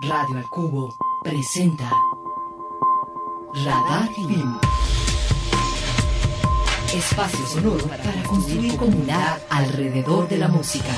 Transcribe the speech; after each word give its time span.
Radio 0.00 0.36
al 0.36 0.48
Cubo 0.50 0.94
presenta 1.22 1.90
Radar 3.54 4.08
Film. 4.14 4.58
Espacio 6.94 7.46
sonoro 7.46 7.86
para 7.86 8.22
construir 8.24 8.76
comunidad 8.76 9.40
alrededor 9.48 10.28
de 10.28 10.36
la 10.36 10.48
música. 10.48 10.92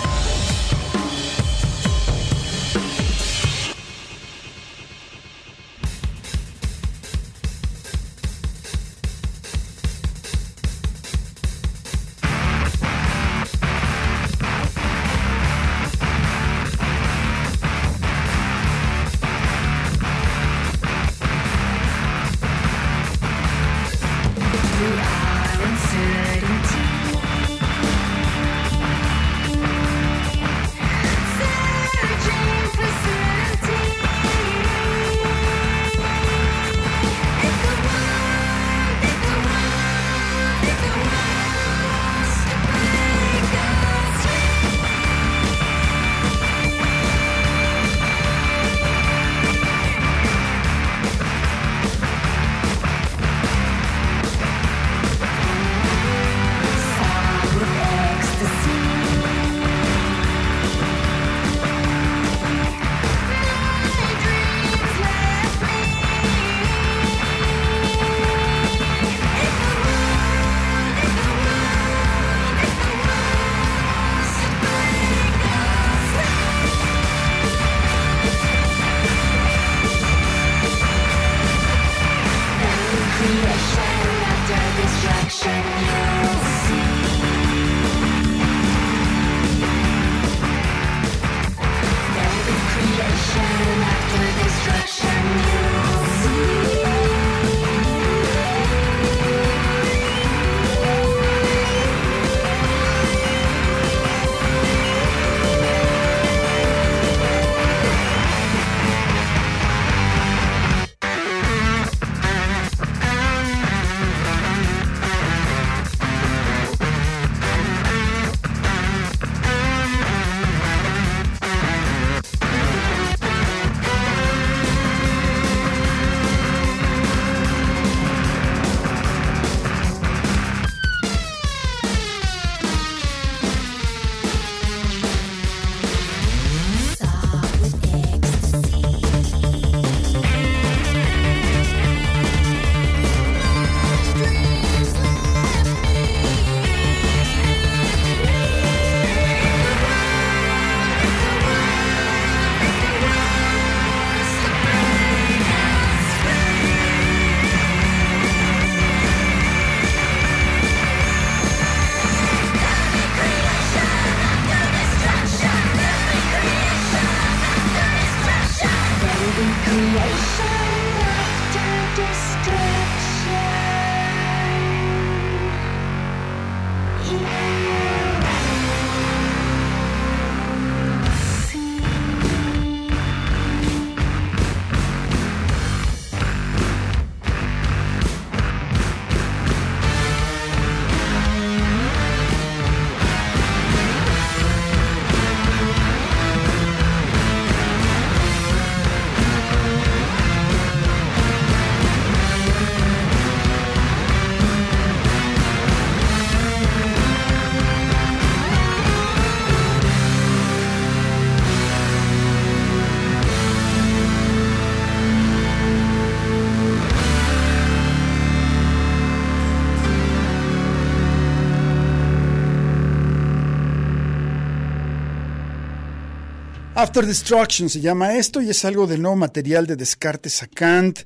After 226.89 227.05
Destruction 227.05 227.69
se 227.69 227.83
llama 227.83 228.15
esto 228.15 228.41
y 228.41 228.49
es 228.49 228.65
algo 228.65 228.87
del 228.87 229.03
nuevo 229.03 229.15
material 229.15 229.67
de 229.67 229.77
Descartes 229.77 230.43
a 230.43 230.47
Kant. 230.47 231.01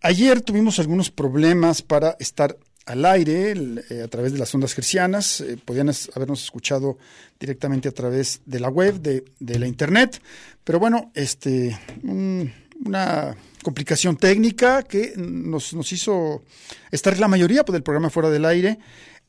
Ayer 0.00 0.40
tuvimos 0.40 0.80
algunos 0.80 1.12
problemas 1.12 1.80
para 1.80 2.16
estar 2.18 2.58
al 2.86 3.04
aire 3.04 3.52
eh, 3.88 4.02
a 4.02 4.08
través 4.08 4.32
de 4.32 4.40
las 4.40 4.52
ondas 4.52 4.74
gercianas. 4.74 5.40
Eh, 5.40 5.56
podían 5.64 5.88
habernos 6.16 6.42
escuchado 6.42 6.98
directamente 7.38 7.88
a 7.88 7.92
través 7.92 8.40
de 8.46 8.58
la 8.58 8.68
web, 8.68 9.00
de, 9.00 9.58
la 9.60 9.68
internet. 9.68 10.20
Pero 10.64 10.80
bueno, 10.80 11.12
este, 11.14 11.78
una 12.02 13.36
complicación 13.62 14.16
técnica 14.16 14.82
que 14.82 15.12
nos, 15.16 15.72
nos 15.72 15.92
hizo 15.92 16.42
estar 16.90 17.16
la 17.20 17.28
mayoría 17.28 17.62
del 17.62 17.84
programa 17.84 18.10
fuera 18.10 18.28
del 18.28 18.44
aire. 18.44 18.80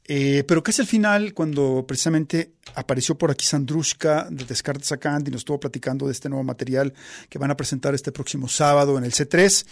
Eh, 0.06 0.44
pero 0.48 0.62
casi 0.62 0.82
al 0.82 0.88
final, 0.88 1.34
cuando 1.34 1.86
precisamente 1.88 2.54
apareció 2.76 3.18
por 3.18 3.32
aquí 3.32 3.46
Sandrushka 3.46 4.28
de 4.30 4.44
Descartes 4.44 4.92
a 4.92 4.98
Kant 4.98 5.28
y 5.28 5.32
nos 5.32 5.42
estuvo 5.42 5.60
platicando 5.60 6.08
de 6.08 6.12
este 6.12 6.30
nuevo 6.30 6.44
material 6.44 6.94
que 7.30 7.40
van 7.40 7.52
a 7.52 7.58
presentar 7.58 7.94
este 7.96 8.12
próximo 8.12 8.48
sábado 8.50 8.98
en 8.98 9.06
el 9.06 9.12
C3, 9.12 9.66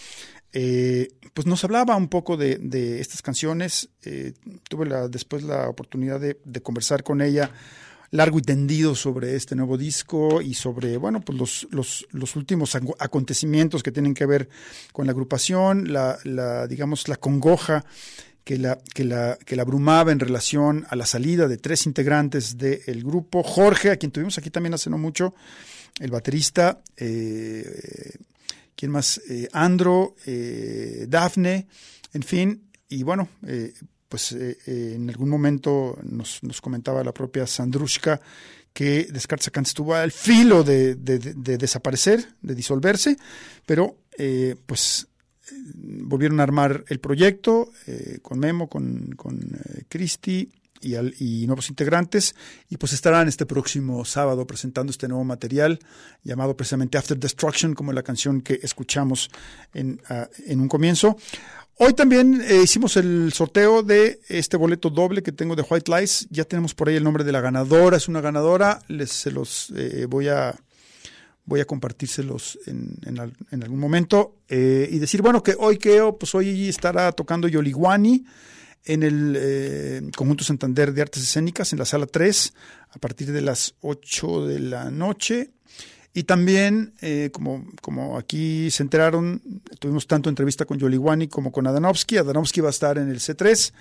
eh, 0.54 1.10
pues 1.34 1.48
nos 1.48 1.64
hablaba 1.64 1.96
un 1.96 2.08
poco 2.08 2.38
de, 2.38 3.00
estas 3.00 3.22
canciones. 3.22 3.90
Eh, 4.04 4.34
tuve 4.70 4.88
después 5.10 5.44
la 5.44 5.68
oportunidad 5.68 6.20
de, 6.20 6.36
conversar 6.62 7.04
con 7.04 7.22
ella 7.22 7.52
largo 8.12 8.40
y 8.40 8.42
tendido 8.42 8.94
sobre 8.94 9.38
este 9.38 9.56
nuevo 9.56 9.78
disco 9.78 10.42
y 10.42 10.54
sobre, 10.54 10.98
bueno, 10.98 11.22
pues 11.22 11.38
los, 11.38 11.68
los, 11.72 12.06
los 12.12 12.36
últimos 12.36 12.76
acontecimientos 12.76 13.84
que 13.84 13.94
tienen 13.94 14.14
que 14.14 14.26
ver 14.26 14.50
con 14.92 15.06
la 15.06 15.14
agrupación, 15.14 15.94
la, 15.94 16.20
la 16.26 16.68
digamos, 16.68 17.08
la 17.08 17.16
congoja 17.16 17.86
que 18.44 18.58
la, 18.58 18.80
que, 18.94 19.04
la, 19.04 19.38
que 19.46 19.56
la 19.56 19.62
abrumaba 19.62 20.12
en 20.12 20.20
relación 20.20 20.86
a 20.90 20.96
la 20.96 21.06
salida 21.06 21.48
de 21.48 21.58
tres 21.58 21.86
integrantes 21.86 22.58
del 22.58 23.04
grupo. 23.04 23.44
Jorge, 23.44 23.92
a 23.92 23.98
quien 23.98 24.12
tuvimos 24.12 24.38
aquí 24.38 24.50
también 24.50 24.74
hace 24.74 24.90
no 24.90 24.98
mucho, 24.98 25.34
el 26.00 26.12
baterista, 26.12 26.82
eh, 26.98 28.14
¿quién 28.76 28.92
más? 28.92 29.22
Andro, 29.54 30.16
Dafne, 31.08 31.68
en 32.14 32.24
fin, 32.24 32.64
y 32.90 33.04
bueno, 33.04 33.30
pues 34.10 34.32
en 34.32 35.10
algún 35.10 35.30
momento 35.30 35.98
nos, 36.04 36.42
comentaba 36.62 37.04
la 37.04 37.14
propia 37.14 37.46
Sandrushka 37.46 38.20
que 38.74 39.08
Descartes 39.12 39.46
Sacant 39.46 39.68
estuvo 39.68 39.94
al 39.94 40.12
filo 40.12 40.64
de, 40.64 40.96
de, 40.96 41.20
de, 41.20 41.58
desaparecer, 41.58 42.26
de 42.42 42.56
disolverse, 42.56 43.18
pero 43.66 43.98
pues 44.66 45.08
volvieron 45.76 46.40
a 46.40 46.44
armar 46.44 46.84
el 46.88 47.00
proyecto 47.00 47.72
eh, 47.88 48.20
con 48.22 48.40
Memo, 48.40 48.68
con, 48.68 49.14
con 49.16 49.40
eh, 49.40 49.84
y, 50.84 51.46
nuevos 51.46 51.70
integrantes, 51.70 52.36
y 52.70 52.78
pues 52.78 52.94
estarán 52.94 53.28
este 53.28 53.46
próximo 53.46 54.04
sábado 54.06 54.48
presentando 54.48 54.92
este 54.92 55.08
nuevo 55.08 55.24
material 55.24 55.80
llamado 56.24 56.56
precisamente 56.56 56.98
After 56.98 57.18
Destruction, 57.18 57.76
como 57.76 57.94
la 57.94 58.04
canción 58.04 58.42
que 58.42 58.60
escuchamos 58.64 59.30
en, 59.74 60.02
uh, 60.10 60.26
en 60.46 60.60
un 60.60 60.68
comienzo. 60.68 61.18
Hoy 61.84 61.94
también 61.94 62.42
eh, 62.42 62.62
hicimos 62.64 62.96
el 62.98 63.34
sorteo 63.34 63.82
de 63.82 64.20
este 64.28 64.56
boleto 64.56 64.92
doble 64.92 65.24
que 65.24 65.32
tengo 65.32 65.56
de 65.56 65.66
White 65.68 65.92
Lies. 65.92 66.28
Ya 66.30 66.44
tenemos 66.44 66.76
por 66.76 66.90
ahí 66.90 66.96
el 66.96 67.04
nombre 67.04 67.24
de 67.24 67.32
la 67.32 67.42
ganadora. 67.42 67.98
Es 67.98 68.08
una 68.08 68.22
ganadora. 68.22 68.82
Les 68.88 69.10
se 69.10 69.32
los 69.32 69.74
eh, 69.76 70.06
voy 70.08 70.28
a 70.28 70.54
voy 71.52 71.60
a 71.60 71.66
compartírselos 71.66 72.58
en, 72.66 72.96
en, 73.06 73.62
algún 73.62 73.78
momento 73.78 74.38
eh, 74.48 74.88
y 74.90 75.00
decir, 75.00 75.22
bueno, 75.22 75.44
que 75.44 75.54
hoy 75.60 75.78
Keo, 75.78 76.18
pues 76.18 76.34
hoy 76.34 76.70
estará 76.70 77.12
tocando 77.12 77.50
Yoliguani 77.50 78.24
en 78.86 79.04
el 79.04 79.36
eh, 79.38 80.02
Conjunto 80.16 80.46
Santander 80.46 80.94
de 80.94 81.02
Artes 81.02 81.24
Escénicas 81.24 81.74
en 81.74 81.80
la 81.80 81.84
sala 81.84 82.06
3 82.06 82.54
a 82.92 83.00
partir 83.00 83.34
de 83.34 83.42
las 83.42 83.76
8 83.82 84.48
de 84.48 84.60
la 84.60 84.90
noche. 84.92 85.50
Y 86.14 86.24
también, 86.24 86.94
eh, 87.02 87.30
como, 87.32 87.66
como 87.82 88.18
aquí 88.18 88.70
se 88.70 88.84
enteraron, 88.84 89.42
tuvimos 89.80 90.08
tanto 90.08 90.30
entrevista 90.30 90.66
con 90.66 90.78
Yoliguani 90.78 91.30
como 91.30 91.54
con 91.54 91.68
Adanovsky. 91.68 92.18
Adanovsky 92.18 92.60
va 92.60 92.68
a 92.68 92.72
estar 92.72 92.98
en 92.98 93.10
el 93.10 93.20
C3 93.20 93.72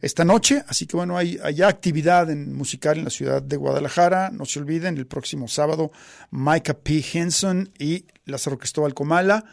esta 0.00 0.24
noche. 0.24 0.64
Así 0.66 0.86
que 0.86 0.96
bueno, 0.96 1.16
hay, 1.16 1.38
hay 1.44 1.62
actividad 1.62 2.28
en, 2.28 2.54
musical 2.54 2.98
en 2.98 3.04
la 3.04 3.10
ciudad 3.10 3.40
de 3.40 3.56
Guadalajara. 3.56 4.30
No 4.30 4.46
se 4.46 4.58
olviden, 4.58 4.96
el 4.96 5.06
próximo 5.06 5.46
sábado, 5.46 5.92
Micah 6.32 6.74
P. 6.74 7.04
Henson 7.12 7.70
y 7.78 8.04
Lázaro 8.24 8.58
Cristóbal 8.58 8.92
Comala. 8.92 9.44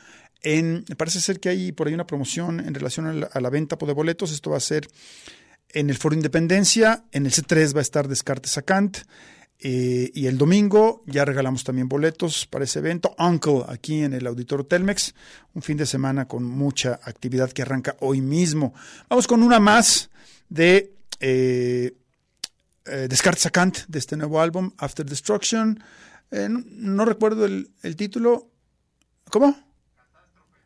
En, 0.41 0.85
parece 0.97 1.21
ser 1.21 1.39
que 1.39 1.49
hay 1.49 1.71
por 1.71 1.87
ahí 1.87 1.93
una 1.93 2.07
promoción 2.07 2.59
en 2.59 2.73
relación 2.73 3.05
a 3.05 3.13
la, 3.13 3.25
a 3.27 3.41
la 3.41 3.49
venta 3.51 3.75
de 3.75 3.93
boletos. 3.93 4.31
Esto 4.31 4.49
va 4.49 4.57
a 4.57 4.59
ser 4.61 4.87
en 5.69 5.91
el 5.91 5.97
Foro 5.97 6.15
Independencia. 6.15 7.03
En 7.11 7.27
el 7.27 7.31
C3 7.31 7.75
va 7.75 7.79
a 7.79 7.83
estar 7.83 8.07
Descartes 8.07 8.53
Sacant. 8.53 8.97
Eh, 9.65 10.11
y 10.13 10.27
el 10.27 10.37
domingo 10.37 11.03
ya 11.05 11.23
regalamos 11.23 11.63
también 11.63 11.87
boletos 11.87 12.45
para 12.47 12.65
ese 12.65 12.79
evento. 12.79 13.15
Uncle, 13.17 13.63
aquí 13.69 14.03
en 14.03 14.13
el 14.13 14.27
Auditorio 14.27 14.65
Telmex. 14.65 15.15
Un 15.53 15.61
fin 15.61 15.77
de 15.77 15.85
semana 15.85 16.27
con 16.27 16.43
mucha 16.43 16.99
actividad 17.01 17.49
que 17.49 17.61
arranca 17.61 17.95
hoy 18.01 18.19
mismo. 18.19 18.73
Vamos 19.07 19.25
con 19.25 19.41
una 19.41 19.61
más 19.61 20.09
de 20.49 20.93
eh, 21.21 21.95
eh, 22.85 23.07
Descartes 23.09 23.43
Sacant, 23.43 23.77
de 23.87 23.99
este 23.99 24.17
nuevo 24.17 24.41
álbum, 24.41 24.71
After 24.77 25.05
Destruction. 25.05 25.81
Eh, 26.29 26.49
no, 26.49 27.05
recuerdo 27.05 27.45
el, 27.45 27.71
el, 27.83 27.95
título. 27.95 28.51
¿Cómo? 29.29 29.57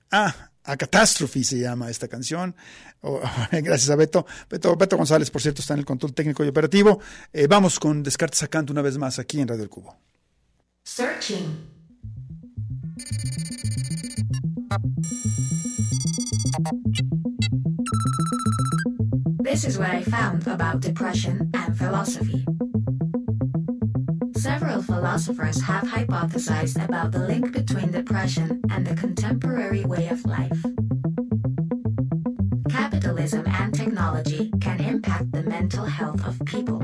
Ah, 0.10 0.50
a 0.68 0.75
Catastrophe 0.75 1.44
se 1.44 1.60
llama 1.60 1.90
esta 1.90 2.08
canción. 2.08 2.54
Oh, 3.02 3.22
gracias 3.52 3.90
a 3.90 3.96
Beto. 3.96 4.25
Beto. 4.50 4.98
González, 4.98 5.31
por 5.31 5.42
cierto, 5.42 5.62
está 5.62 5.74
en 5.74 5.80
el 5.80 5.86
control 5.86 6.14
técnico 6.14 6.44
y 6.44 6.50
operativo. 6.50 7.00
Eh, 7.31 7.48
vamos 7.48 7.80
con 7.80 8.04
Descartes 8.04 8.40
Sacant 8.40 8.69
una 8.69 8.81
vez 8.81 8.98
más 8.98 9.18
aquí 9.18 9.40
en 9.40 9.48
Radio 9.48 9.64
El 9.64 9.69
Cubo. 9.69 9.96
Searching. 10.84 11.58
This 19.44 19.63
is 19.63 19.78
what 19.78 19.90
I 19.90 20.04
found 20.04 20.48
about 20.48 20.81
depression 20.81 21.50
and 21.54 21.78
philosophy. 21.78 22.46
Several 24.59 24.81
philosophers 24.81 25.62
have 25.62 25.83
hypothesized 25.83 26.83
about 26.83 27.12
the 27.12 27.19
link 27.19 27.54
between 27.54 27.92
depression 27.92 28.59
and 28.71 28.88
the 28.88 28.95
contemporary 28.95 29.86
way 29.86 30.07
of 30.07 30.25
life. 30.25 30.65
Capitalism 32.68 33.45
and 33.45 33.71
technology 33.71 34.51
can 34.59 34.81
impact 34.81 35.31
the 35.31 35.44
mental 35.44 35.86
health 35.86 36.25
of 36.25 36.44
people. 36.45 36.80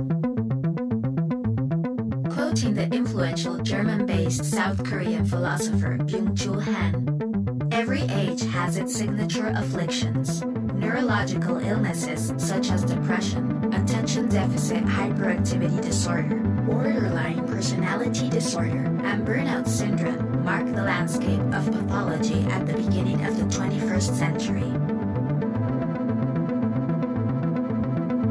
Quoting 2.29 2.75
the 2.75 2.87
influential 2.91 3.57
German 3.57 4.05
based 4.05 4.45
South 4.45 4.83
Korean 4.83 5.25
philosopher 5.25 5.97
Byung 5.97 6.37
Chul 6.37 6.61
Han, 6.61 7.69
every 7.71 8.01
age 8.01 8.43
has 8.51 8.77
its 8.77 8.95
signature 8.95 9.47
afflictions 9.47 10.43
neurological 10.73 11.57
illnesses 11.57 12.33
such 12.37 12.71
as 12.71 12.83
depression, 12.83 13.73
attention 13.73 14.27
deficit 14.29 14.83
hyperactivity 14.83 15.81
disorder, 15.81 16.39
borderline 16.65 17.45
personality 17.47 18.29
disorder, 18.29 18.85
and 19.03 19.25
burnout 19.27 19.67
syndrome 19.67 20.43
mark 20.43 20.65
the 20.65 20.83
landscape 20.83 21.41
of 21.53 21.65
pathology 21.71 22.41
at 22.49 22.67
the 22.67 22.73
beginning 22.73 23.25
of 23.25 23.37
the 23.37 23.45
21st 23.45 24.15
century. 24.15 24.71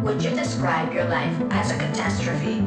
Would 0.03 0.23
you 0.23 0.31
describe 0.31 0.93
your 0.93 1.05
life 1.05 1.37
as 1.51 1.71
a 1.71 1.79
catastrophe? 1.79 2.59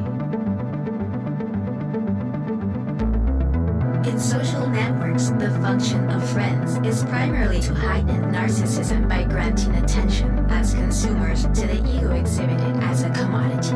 In 4.10 4.19
social 4.19 4.68
networks, 4.68 5.05
the 5.16 5.50
function 5.62 6.10
of 6.12 6.30
friends 6.32 6.76
is 6.86 7.06
primarily 7.06 7.62
to 7.62 7.74
heighten 7.74 8.22
narcissism 8.34 9.08
by 9.08 9.24
granting 9.24 9.74
attention 9.76 10.46
as 10.50 10.74
consumers 10.74 11.44
to 11.44 11.66
the 11.68 11.78
ego 11.88 12.12
exhibited 12.12 12.76
as 12.84 13.04
a 13.04 13.10
commodity. 13.12 13.76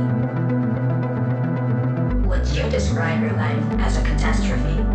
Would 2.28 2.46
you 2.50 2.70
describe 2.70 3.22
your 3.22 3.32
life 3.34 3.80
as 3.80 3.98
a 3.98 4.02
catastrophe? 4.02 4.89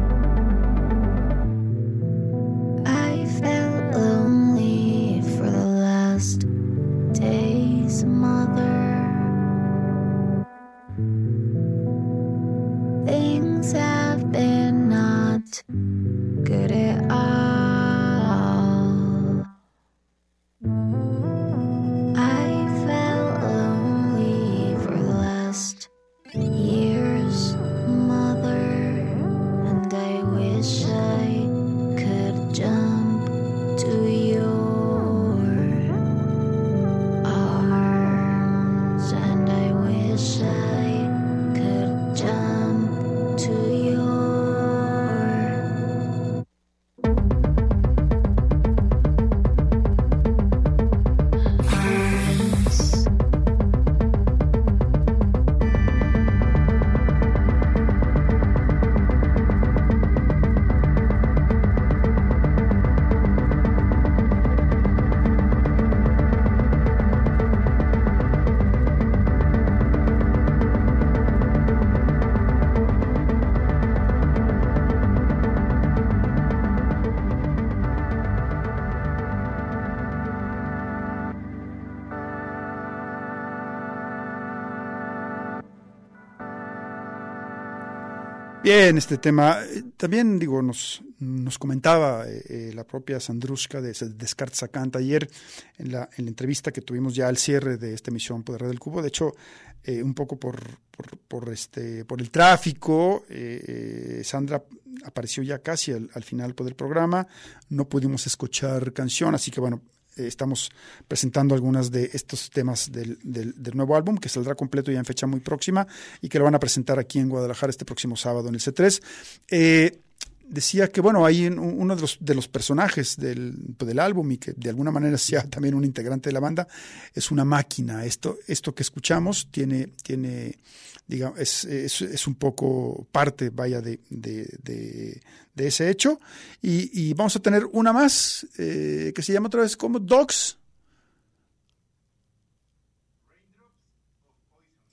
Bien, 88.64 88.96
este 88.96 89.18
tema 89.18 89.58
eh, 89.62 89.82
también, 89.94 90.38
digo, 90.38 90.62
nos, 90.62 91.02
nos 91.18 91.58
comentaba 91.58 92.26
eh, 92.26 92.42
eh, 92.48 92.72
la 92.74 92.84
propia 92.84 93.20
Sandrushka 93.20 93.82
de 93.82 93.92
Descartes 94.16 94.60
Sacant 94.60 94.96
ayer 94.96 95.28
en 95.76 95.92
la, 95.92 96.08
en 96.16 96.24
la 96.24 96.30
entrevista 96.30 96.72
que 96.72 96.80
tuvimos 96.80 97.14
ya 97.14 97.28
al 97.28 97.36
cierre 97.36 97.76
de 97.76 97.92
esta 97.92 98.10
emisión 98.10 98.42
Poder 98.42 98.62
del 98.62 98.80
Cubo. 98.80 99.02
De 99.02 99.08
hecho, 99.08 99.34
eh, 99.82 100.02
un 100.02 100.14
poco 100.14 100.40
por, 100.40 100.56
por, 100.90 101.18
por, 101.28 101.52
este, 101.52 102.06
por 102.06 102.22
el 102.22 102.30
tráfico, 102.30 103.26
eh, 103.28 104.20
eh, 104.20 104.24
Sandra 104.24 104.64
apareció 105.04 105.42
ya 105.42 105.58
casi 105.58 105.92
al, 105.92 106.08
al 106.14 106.24
final 106.24 106.54
del 106.54 106.74
programa. 106.74 107.26
No 107.68 107.86
pudimos 107.86 108.26
escuchar 108.26 108.94
canción, 108.94 109.34
así 109.34 109.50
que 109.50 109.60
bueno, 109.60 109.82
estamos 110.16 110.70
presentando 111.08 111.54
algunas 111.54 111.90
de 111.90 112.10
estos 112.12 112.50
temas 112.50 112.90
del, 112.90 113.18
del, 113.22 113.76
nuevo 113.76 113.96
álbum 113.96 114.16
que 114.16 114.28
saldrá 114.28 114.54
completo 114.54 114.92
ya 114.92 114.98
en 114.98 115.04
fecha 115.04 115.26
muy 115.26 115.40
próxima 115.40 115.86
y 116.20 116.28
que 116.28 116.38
lo 116.38 116.44
van 116.44 116.54
a 116.54 116.60
presentar 116.60 116.98
aquí 116.98 117.18
en 117.18 117.28
Guadalajara 117.28 117.70
este 117.70 117.84
próximo 117.84 118.16
sábado 118.16 118.48
en 118.48 118.54
el 118.54 118.60
C3. 118.60 119.02
Eh, 119.50 119.98
decía 120.46 120.88
que, 120.88 121.00
bueno, 121.00 121.24
hay 121.24 121.46
uno 121.46 121.96
de 121.96 122.00
los, 122.00 122.18
de 122.20 122.34
los 122.34 122.48
personajes 122.48 123.16
del, 123.16 123.54
del, 123.78 123.98
álbum 123.98 124.30
y 124.32 124.38
que 124.38 124.52
de 124.52 124.70
alguna 124.70 124.90
manera 124.90 125.18
sea 125.18 125.42
también 125.42 125.74
un 125.74 125.84
integrante 125.84 126.28
de 126.28 126.34
la 126.34 126.40
banda, 126.40 126.68
es 127.14 127.30
una 127.30 127.44
máquina. 127.44 128.04
Esto, 128.04 128.38
esto 128.46 128.74
que 128.74 128.82
escuchamos 128.82 129.48
tiene, 129.50 129.88
tiene 130.02 130.58
digamos, 131.06 131.39
es, 131.39 131.65
es, 131.65 132.27
un 132.27 132.34
poco 132.34 133.06
parte, 133.13 133.51
vaya, 133.51 133.81
de, 133.81 134.01
de, 134.08 135.20
de, 135.55 135.67
ese 135.67 135.91
hecho. 135.91 136.20
Y, 136.63 136.91
y, 137.08 137.15
vamos 137.15 137.37
a 137.37 137.41
tener 137.41 137.67
una 137.73 137.93
más 137.93 138.46
eh, 138.58 139.13
que 139.15 139.23
se 139.23 139.32
llama 139.32 139.49
otra 139.49 139.63
vez 139.63 139.77
como 139.77 139.99
Dogs. 139.99 140.58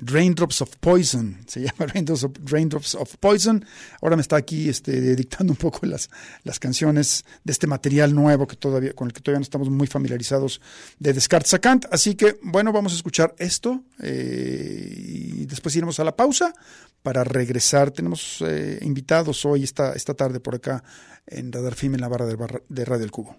Raindrops 0.02 0.62
of 0.62 0.76
Poison, 0.80 1.38
se 1.48 1.62
llama 1.66 1.92
Raindrops 1.94 2.24
of, 2.24 2.32
Raindrops 2.46 2.96
of 2.96 3.16
Poison. 3.18 3.64
Ahora 4.02 4.16
me 4.16 4.22
está 4.22 4.36
aquí 4.36 4.70
este, 4.70 5.16
dictando 5.16 5.54
un 5.54 5.58
poco 5.58 5.86
las, 5.86 6.10
las 6.44 6.60
canciones 6.60 7.24
de 7.44 7.52
este 7.52 7.68
material 7.68 8.14
nuevo 8.14 8.48
que 8.48 8.56
todavía, 8.56 8.94
con 8.94 9.08
el 9.08 9.14
que 9.14 9.22
todavía 9.22 9.40
no 9.40 9.44
estamos 9.44 9.70
muy 9.70 9.88
familiarizados 9.88 10.62
de 11.00 11.14
Descartes 11.14 11.54
a 11.54 11.60
Kant. 11.60 11.86
Así 11.92 12.16
que, 12.16 12.40
bueno, 12.44 12.72
vamos 12.72 12.94
a 12.94 12.96
escuchar 12.96 13.36
esto 13.38 13.84
eh, 14.02 14.94
y 14.98 15.46
después 15.46 15.76
iremos 15.76 16.00
a 16.00 16.04
la 16.04 16.16
pausa 16.16 16.54
para 17.04 17.24
regresar. 17.24 17.92
Tenemos 17.92 18.42
eh, 18.42 18.80
invitados 18.82 19.46
hoy, 19.46 19.64
esta, 19.64 19.94
esta 19.94 20.14
tarde 20.14 20.40
por 20.40 20.56
acá 20.56 20.84
en 21.28 21.52
Radar 21.52 21.76
Film, 21.76 21.96
en 21.96 22.02
la 22.02 22.08
barra 22.08 22.26
de, 22.26 22.36
barra 22.36 22.62
de 22.68 22.86
Radio 22.86 23.06
El 23.06 23.12
Cubo. 23.12 23.38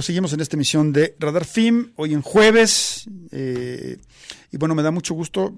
Proseguimos 0.00 0.32
en 0.32 0.40
esta 0.40 0.56
emisión 0.56 0.94
de 0.94 1.14
Radar 1.18 1.44
Film, 1.44 1.92
hoy 1.96 2.14
en 2.14 2.22
jueves. 2.22 3.04
eh, 3.32 3.98
y 4.50 4.56
bueno, 4.56 4.74
me 4.74 4.82
da 4.82 4.90
mucho 4.90 5.12
gusto, 5.12 5.54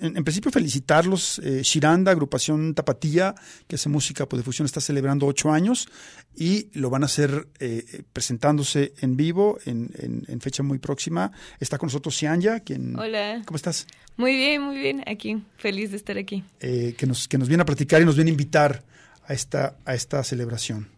en, 0.00 0.16
en 0.16 0.24
principio, 0.24 0.50
felicitarlos. 0.50 1.38
Eh, 1.44 1.60
Shiranda, 1.62 2.10
agrupación 2.10 2.72
Tapatía, 2.74 3.34
que 3.68 3.74
hace 3.76 3.90
música 3.90 4.26
por 4.26 4.38
difusión, 4.38 4.64
está 4.64 4.80
celebrando 4.80 5.26
ocho 5.26 5.52
años 5.52 5.88
y 6.34 6.70
lo 6.72 6.88
van 6.88 7.02
a 7.02 7.06
hacer 7.06 7.48
eh, 7.60 8.02
presentándose 8.14 8.94
en 9.02 9.18
vivo 9.18 9.58
en, 9.66 9.90
en- 9.98 10.24
en 10.26 10.40
fecha 10.40 10.62
muy 10.62 10.78
próxima. 10.78 11.30
Está 11.60 11.76
con 11.76 11.88
nosotros 11.88 12.16
Cianya, 12.16 12.60
quien. 12.60 12.98
Hola. 12.98 13.42
¿Cómo 13.44 13.56
estás? 13.56 13.86
Muy 14.16 14.34
bien, 14.34 14.62
muy 14.62 14.78
bien. 14.78 15.04
Aquí, 15.06 15.44
feliz 15.58 15.90
de 15.90 15.98
estar 15.98 16.16
aquí. 16.16 16.42
Eh, 16.60 16.94
que, 16.96 17.06
nos, 17.06 17.28
que 17.28 17.36
nos 17.36 17.46
viene 17.48 17.60
a 17.62 17.66
platicar 17.66 18.00
y 18.00 18.06
nos 18.06 18.16
viene 18.16 18.30
a 18.30 18.32
invitar 18.32 18.82
a 19.26 19.34
esta, 19.34 19.76
a 19.84 19.94
esta 19.94 20.24
celebración. 20.24 20.88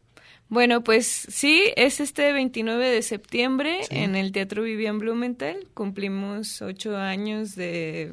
Bueno, 0.48 0.84
pues 0.84 1.06
sí, 1.06 1.62
es 1.76 2.00
este 2.00 2.32
29 2.32 2.88
de 2.88 3.02
septiembre 3.02 3.78
Sí. 3.88 3.96
en 3.96 4.14
el 4.14 4.30
Teatro 4.32 4.62
Vivian 4.62 4.98
Blumenthal. 4.98 5.56
Cumplimos 5.74 6.60
ocho 6.62 6.96
años 6.96 7.56
de, 7.56 8.12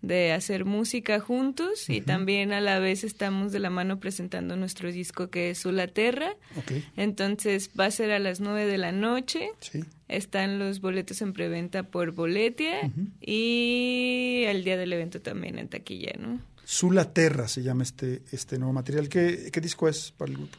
de 0.00 0.32
hacer 0.32 0.64
música 0.64 1.18
juntos 1.20 1.90
y 1.90 2.00
también 2.00 2.52
a 2.52 2.60
la 2.60 2.78
vez 2.78 3.02
estamos 3.04 3.52
de 3.52 3.58
la 3.58 3.68
mano 3.70 3.98
presentando 4.00 4.56
nuestro 4.56 4.90
disco 4.92 5.28
que 5.30 5.50
es 5.50 5.58
Sulaterra. 5.58 6.36
Ok, 6.56 6.72
Entonces 6.96 7.70
va 7.78 7.86
a 7.86 7.90
ser 7.90 8.12
a 8.12 8.18
las 8.18 8.40
9 8.40 8.64
de 8.66 8.78
la 8.78 8.92
noche. 8.92 9.50
sí. 9.60 9.84
Están 10.08 10.58
los 10.58 10.80
boletos 10.80 11.20
en 11.20 11.34
preventa 11.34 11.82
por 11.82 12.12
Boletia 12.12 12.90
y 13.20 14.44
el 14.46 14.64
día 14.64 14.78
del 14.78 14.90
evento 14.94 15.20
también 15.20 15.58
en 15.58 15.68
taquilla, 15.68 16.12
¿no? 16.18 16.40
Sula 16.64 17.12
Terra 17.12 17.46
se 17.46 17.62
llama 17.62 17.82
este, 17.82 18.22
este 18.32 18.56
nuevo 18.58 18.72
material. 18.72 19.10
¿Qué, 19.10 19.50
qué 19.52 19.60
disco 19.60 19.86
es 19.86 20.12
para 20.16 20.30
el 20.30 20.38
grupo? 20.38 20.56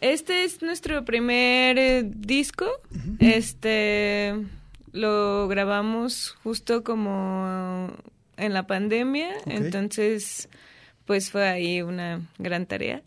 Este 0.00 0.44
es 0.44 0.62
nuestro 0.62 1.04
primer 1.04 1.78
eh, 1.78 2.02
disco. 2.04 2.66
Este 3.18 4.34
lo 4.92 5.46
grabamos 5.48 6.36
justo 6.42 6.82
como 6.82 7.88
en 8.36 8.52
la 8.52 8.66
pandemia, 8.66 9.30
entonces 9.46 10.48
pues 11.04 11.30
fue 11.30 11.48
ahí 11.48 11.82
una 11.82 12.20
gran 12.38 12.66
tarea. 12.66 13.02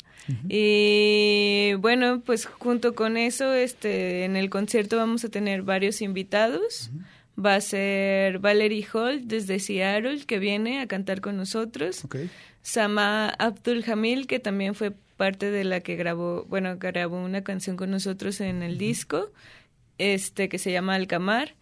Y 0.47 1.73
bueno, 1.79 2.21
pues 2.25 2.45
junto 2.45 2.95
con 2.95 3.17
eso, 3.17 3.53
este, 3.53 4.23
en 4.23 4.37
el 4.37 4.49
concierto 4.49 4.95
vamos 4.95 5.25
a 5.25 5.29
tener 5.29 5.63
varios 5.63 6.01
invitados. 6.01 6.91
Va 7.37 7.55
a 7.55 7.61
ser 7.61 8.39
Valerie 8.39 8.85
Hall 8.93 9.27
desde 9.27 9.59
Seattle 9.59 10.25
que 10.25 10.39
viene 10.39 10.79
a 10.79 10.87
cantar 10.87 11.19
con 11.19 11.35
nosotros. 11.35 12.05
Ok, 12.05 12.17
Sama 12.63 13.29
Abdul 13.29 13.83
Hamil, 13.87 14.25
que 14.25 14.39
también 14.39 14.73
fue 14.73 14.91
parte 15.17 15.51
de 15.51 15.63
la 15.63 15.81
que 15.81 15.95
grabó, 15.95 16.45
bueno, 16.45 16.77
grabó 16.77 17.21
una 17.23 17.43
canción 17.43 17.75
con 17.77 17.91
nosotros 17.91 18.41
en 18.41 18.63
el 18.63 18.77
disco, 18.79 19.31
este 19.99 20.49
que 20.49 20.57
se 20.57 20.71
llama 20.71 20.95
Alcamar. 20.95 21.53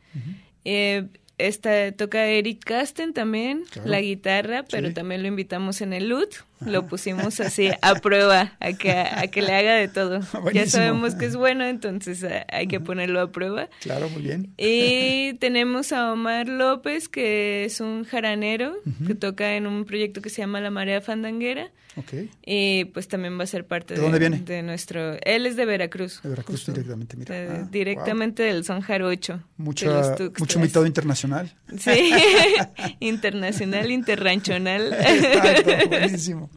Eh, 0.64 1.08
esta 1.38 1.92
toca 1.92 2.26
Eric 2.28 2.64
Casten 2.64 3.14
también, 3.14 3.64
Claro. 3.72 3.90
la 3.90 4.00
guitarra, 4.02 4.64
pero 4.70 4.90
Sí. 4.90 4.94
también 4.94 5.22
lo 5.24 5.28
invitamos 5.28 5.82
en 5.82 5.94
el 5.94 6.08
LUT, 6.08 6.30
lo 6.66 6.86
pusimos 6.88 7.40
así 7.40 7.70
a 7.82 7.96
prueba, 7.96 8.54
a 8.60 8.74
que, 8.74 8.92
a 8.92 9.28
que 9.28 9.42
le 9.42 9.54
haga 9.54 9.76
de 9.76 9.88
todo. 9.88 10.20
ya 10.54 10.66
sabemos 10.68 11.16
que 11.16 11.26
es 11.26 11.36
bueno, 11.36 11.66
entonces 11.66 12.22
eh, 12.24 12.46
hay 12.52 12.68
que 12.68 12.80
ponerlo 12.80 13.20
a 13.22 13.32
prueba. 13.32 13.70
claro, 13.82 14.10
muy 14.10 14.22
bien. 14.22 14.54
Y 14.58 15.34
tenemos 15.40 15.92
a 15.92 16.12
Omar 16.14 16.48
López, 16.48 17.10
que 17.10 17.66
es 17.66 17.80
un 17.82 18.04
jaranero, 18.06 18.74
que 19.08 19.16
toca 19.16 19.56
en 19.56 19.68
un 19.68 19.86
proyecto 19.86 20.22
que 20.22 20.30
se 20.30 20.42
llama 20.42 20.62
La 20.62 20.72
Marea 20.72 21.02
Fandanguera. 21.02 21.72
Ok, 21.98 22.14
Y 22.46 22.86
pues 22.86 23.10
también 23.10 23.38
va 23.38 23.44
a 23.44 23.48
ser 23.48 23.66
parte 23.68 23.96
¿De 23.96 24.00
dónde 24.02 24.18
viene? 24.18 24.38
de 24.40 24.62
nuestro... 24.64 25.18
Él 25.24 25.46
es 25.46 25.58
de 25.58 25.66
Veracruz. 25.66 26.22
de 26.24 26.30
Veracruz 26.30 26.60
justo. 26.62 26.72
directamente, 26.72 27.18
mira. 27.18 27.36
De- 27.36 27.48
Ah, 27.50 27.68
directamente 27.70 28.44
del 28.44 28.64
son 28.64 28.80
jarocho. 28.80 29.34
de 29.34 29.42
Mucha, 29.58 30.16
mucho 30.40 30.60
invitado 30.60 30.86
internacional. 30.86 31.52
Sí, 31.78 32.14
internacional, 33.02 33.92
interranchonal. 33.92 34.94
Exacto, 34.94 35.90
buenísimo. 35.90 36.50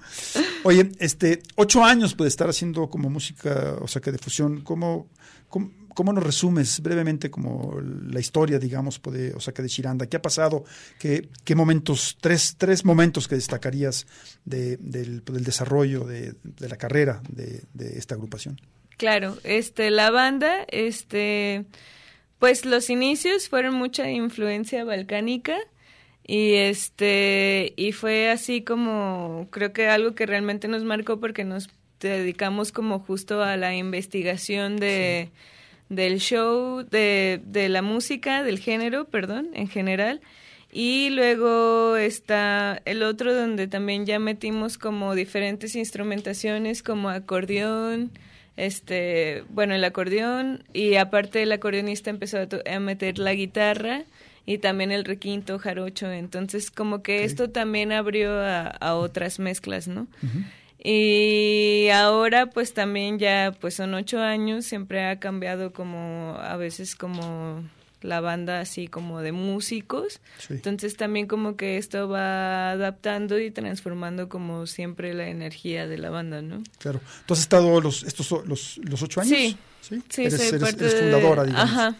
Oye, 0.64 0.90
este, 0.98 1.42
ocho 1.56 1.84
años 1.84 2.14
puede 2.14 2.28
estar 2.28 2.48
haciendo 2.48 2.88
como 2.88 3.10
música, 3.10 3.76
o 3.80 3.88
sea, 3.88 4.00
que 4.00 4.12
de 4.12 4.18
fusión. 4.18 4.62
¿Cómo, 4.62 5.08
cómo, 5.48 5.70
cómo 5.94 6.12
nos 6.12 6.24
resumes 6.24 6.80
brevemente 6.80 7.30
como 7.30 7.78
la 7.80 8.18
historia, 8.20 8.58
digamos, 8.58 8.98
puede, 8.98 9.34
o 9.34 9.40
sea, 9.40 9.52
que 9.52 9.62
de 9.62 9.68
Shiranda? 9.68 10.06
¿Qué 10.06 10.16
ha 10.16 10.22
pasado? 10.22 10.64
¿Qué, 10.98 11.28
qué 11.44 11.54
momentos, 11.54 12.16
tres, 12.20 12.54
tres 12.58 12.84
momentos 12.84 13.28
que 13.28 13.34
destacarías 13.34 14.06
de- 14.44 14.76
del, 14.78 15.24
del 15.24 15.44
desarrollo 15.44 16.04
de, 16.04 16.34
de 16.42 16.68
la 16.68 16.76
carrera 16.76 17.22
de, 17.28 17.62
de 17.74 17.98
esta 17.98 18.14
agrupación? 18.14 18.60
Claro, 18.96 19.36
este, 19.44 19.90
la 19.90 20.10
banda, 20.10 20.64
este, 20.68 21.64
pues 22.38 22.64
los 22.64 22.90
inicios 22.90 23.48
fueron 23.48 23.74
mucha 23.74 24.08
influencia 24.10 24.84
balcánica 24.84 25.56
y 26.26 26.54
este, 26.54 27.74
y 27.76 27.92
fue 27.92 28.30
así 28.30 28.62
como, 28.62 29.46
creo 29.50 29.72
que 29.72 29.88
algo 29.88 30.14
que 30.14 30.26
realmente 30.26 30.68
nos 30.68 30.82
marcó 30.82 31.20
porque 31.20 31.44
nos 31.44 31.68
dedicamos 32.00 32.72
como 32.72 32.98
justo 32.98 33.42
a 33.42 33.56
la 33.56 33.74
investigación 33.74 34.76
de, 34.78 35.30
del 35.90 36.20
show, 36.20 36.82
de, 36.82 37.40
de 37.44 37.68
la 37.68 37.82
música, 37.82 38.42
del 38.42 38.58
género, 38.58 39.04
perdón, 39.06 39.48
en 39.54 39.68
general. 39.68 40.20
Y 40.72 41.10
luego 41.10 41.96
está 41.96 42.80
el 42.84 43.02
otro 43.02 43.34
donde 43.34 43.68
también 43.68 44.06
ya 44.06 44.18
metimos 44.18 44.78
como 44.78 45.14
diferentes 45.14 45.76
instrumentaciones 45.76 46.82
como 46.82 47.10
acordeón, 47.10 48.10
este, 48.56 49.44
bueno, 49.50 49.74
el 49.74 49.84
acordeón 49.84 50.64
y 50.72 50.94
aparte 50.94 51.42
el 51.42 51.52
acordeonista 51.52 52.10
empezó 52.10 52.38
a, 52.38 52.74
a 52.74 52.80
meter 52.80 53.18
la 53.18 53.34
guitarra 53.34 54.04
y 54.46 54.58
también 54.58 54.92
el 54.92 55.04
requinto 55.04 55.58
jarocho, 55.58 56.10
entonces 56.10 56.70
como 56.70 57.02
que 57.02 57.24
esto 57.24 57.50
también 57.50 57.92
abrió 57.92 58.38
a, 58.40 58.66
a 58.68 58.94
otras 58.94 59.38
mezclas, 59.38 59.88
¿no? 59.88 60.06
Y 60.86 61.88
ahora 61.94 62.46
pues 62.46 62.74
también 62.74 63.18
ya 63.18 63.56
pues 63.58 63.74
son 63.74 63.94
ocho 63.94 64.20
años, 64.20 64.66
siempre 64.66 65.06
ha 65.06 65.18
cambiado 65.18 65.72
como 65.72 66.36
a 66.38 66.56
veces 66.56 66.94
como 66.94 67.64
la 68.02 68.20
banda 68.20 68.60
así 68.60 68.86
como 68.86 69.22
de 69.22 69.32
músicos, 69.32 70.20
Sí. 70.36 70.52
entonces 70.52 70.94
también 70.98 71.26
como 71.26 71.56
que 71.56 71.78
esto 71.78 72.06
va 72.10 72.72
adaptando 72.72 73.38
y 73.40 73.50
transformando 73.50 74.28
como 74.28 74.66
siempre 74.66 75.14
la 75.14 75.28
energía 75.28 75.86
de 75.86 75.96
la 75.96 76.10
banda, 76.10 76.42
¿no? 76.42 76.62
Claro. 76.78 77.00
¿Tú 77.24 77.32
has 77.32 77.40
estado 77.40 77.80
los, 77.80 78.02
estos, 78.02 78.30
los, 78.46 78.76
los 78.84 79.00
ocho 79.02 79.22
años? 79.22 79.30
Sí. 79.38 79.56
Sí, 79.80 80.02
Sí, 80.10 80.22
eres, 80.24 80.36
soy 80.38 80.48
eres- 80.48 80.60
parte 80.60 80.80
eres 80.84 80.94
de- 80.94 81.00
fundadora, 81.00 81.44
digamos. 81.44 81.70
Ajá. 81.70 81.96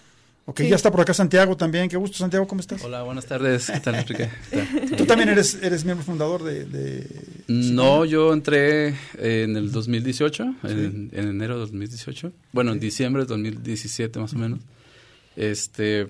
Ok, 0.47 0.59
sí. 0.59 0.69
ya 0.69 0.77
está 0.77 0.91
por 0.91 1.01
acá 1.01 1.15
Santiago 1.15 1.57
también. 1.57 1.89
Qué 1.89 1.97
gusto, 1.97 2.19
Santiago, 2.19 2.47
¿cómo 2.47 2.61
estás? 2.61 2.85
Hola, 2.85 3.03
buenas 3.03 3.25
tardes. 3.25 3.71
¿Qué 3.71 3.81
tal, 3.81 3.95
Enrique? 3.95 4.29
Tú 4.99 5.07
también 5.07 5.31
eres, 5.31 5.59
eres 5.63 5.85
miembro 5.87 6.05
fundador 6.05 6.43
de... 6.43 6.67
de- 6.67 7.07
No, 7.49 8.05
yo 8.05 8.31
entré 8.33 8.89
en 9.19 9.57
el 9.57 9.73
2018, 9.73 10.55
en, 10.65 11.11
en 11.13 11.29
enero 11.29 11.55
de 11.55 11.61
2018. 11.61 12.33
Bueno, 12.53 12.73
en 12.73 12.81
diciembre 12.81 13.23
de 13.23 13.29
2017 13.29 14.19
más 14.19 14.35
o 14.35 14.39
menos. 14.39 14.59
Este, 15.35 16.09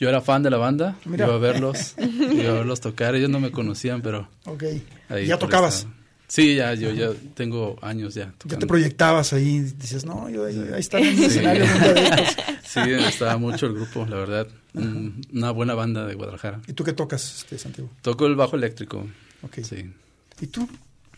yo 0.00 0.08
era 0.08 0.20
fan 0.20 0.42
de 0.42 0.50
la 0.50 0.56
banda, 0.58 0.96
Mira. 1.04 1.26
iba 1.26 1.34
a 1.36 1.38
verlos, 1.38 1.94
iba 1.98 2.50
a 2.50 2.54
verlos 2.54 2.80
tocar. 2.80 3.14
Ellos 3.14 3.30
no 3.30 3.38
me 3.38 3.52
conocían, 3.52 4.02
pero 4.02 4.28
Ok. 4.44 4.64
ahí 5.08 5.26
¿Ya 5.26 5.38
tocabas? 5.38 5.86
Sí, 6.28 6.56
ya, 6.56 6.74
yo 6.74 6.92
ya 6.92 7.08
tengo 7.34 7.78
años 7.80 8.14
ya 8.14 8.32
Ya 8.44 8.58
te 8.58 8.66
proyectabas 8.66 9.32
ahí, 9.32 9.60
dices, 9.60 10.04
no, 10.04 10.28
yo 10.28 10.44
ahí, 10.44 10.58
ahí 10.74 10.80
está 10.80 10.98
en 10.98 11.06
el 11.06 11.16
Sí. 11.16 11.24
escenario. 11.24 11.64
Sí, 12.68 12.80
me 12.80 13.02
gustaba 13.02 13.38
mucho 13.38 13.64
el 13.66 13.72
grupo, 13.72 14.04
la 14.04 14.16
verdad. 14.16 14.46
Mm, 14.74 15.08
Una 15.32 15.50
buena 15.52 15.72
banda 15.74 16.04
de 16.06 16.14
Guadalajara. 16.14 16.60
¿Y 16.66 16.74
tú 16.74 16.84
qué 16.84 16.92
tocas, 16.92 17.38
este, 17.38 17.56
Santiago? 17.58 17.88
Toco 18.02 18.26
el 18.26 18.36
bajo 18.36 18.56
eléctrico. 18.56 19.06
Ok. 19.40 19.60
Sí. 19.62 19.90
¿Y 20.42 20.46
tú? 20.48 20.68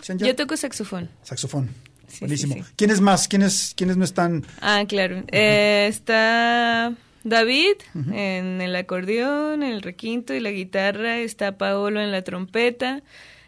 Sanya? 0.00 0.26
Yo 0.28 0.36
toco 0.36 0.56
saxofón. 0.56 1.10
Saxofón. 1.24 1.68
Sí, 2.06 2.18
Buenísimo. 2.20 2.54
sí, 2.54 2.62
sí. 2.62 2.68
¿Quiénes 2.76 3.00
más? 3.00 3.26
¿Quiénes, 3.26 3.74
¿Quiénes 3.76 3.96
no 3.96 4.04
están? 4.04 4.44
Ah, 4.60 4.84
claro. 4.88 5.24
Eh, 5.32 5.86
está 5.88 6.94
David 7.24 7.74
en 8.12 8.60
el 8.60 8.74
acordeón, 8.76 9.64
el 9.64 9.82
requinto 9.82 10.34
y 10.34 10.40
la 10.40 10.50
guitarra. 10.52 11.18
Está 11.18 11.58
Paolo 11.58 12.00
en 12.00 12.12
la 12.12 12.22
trompeta. 12.22 13.02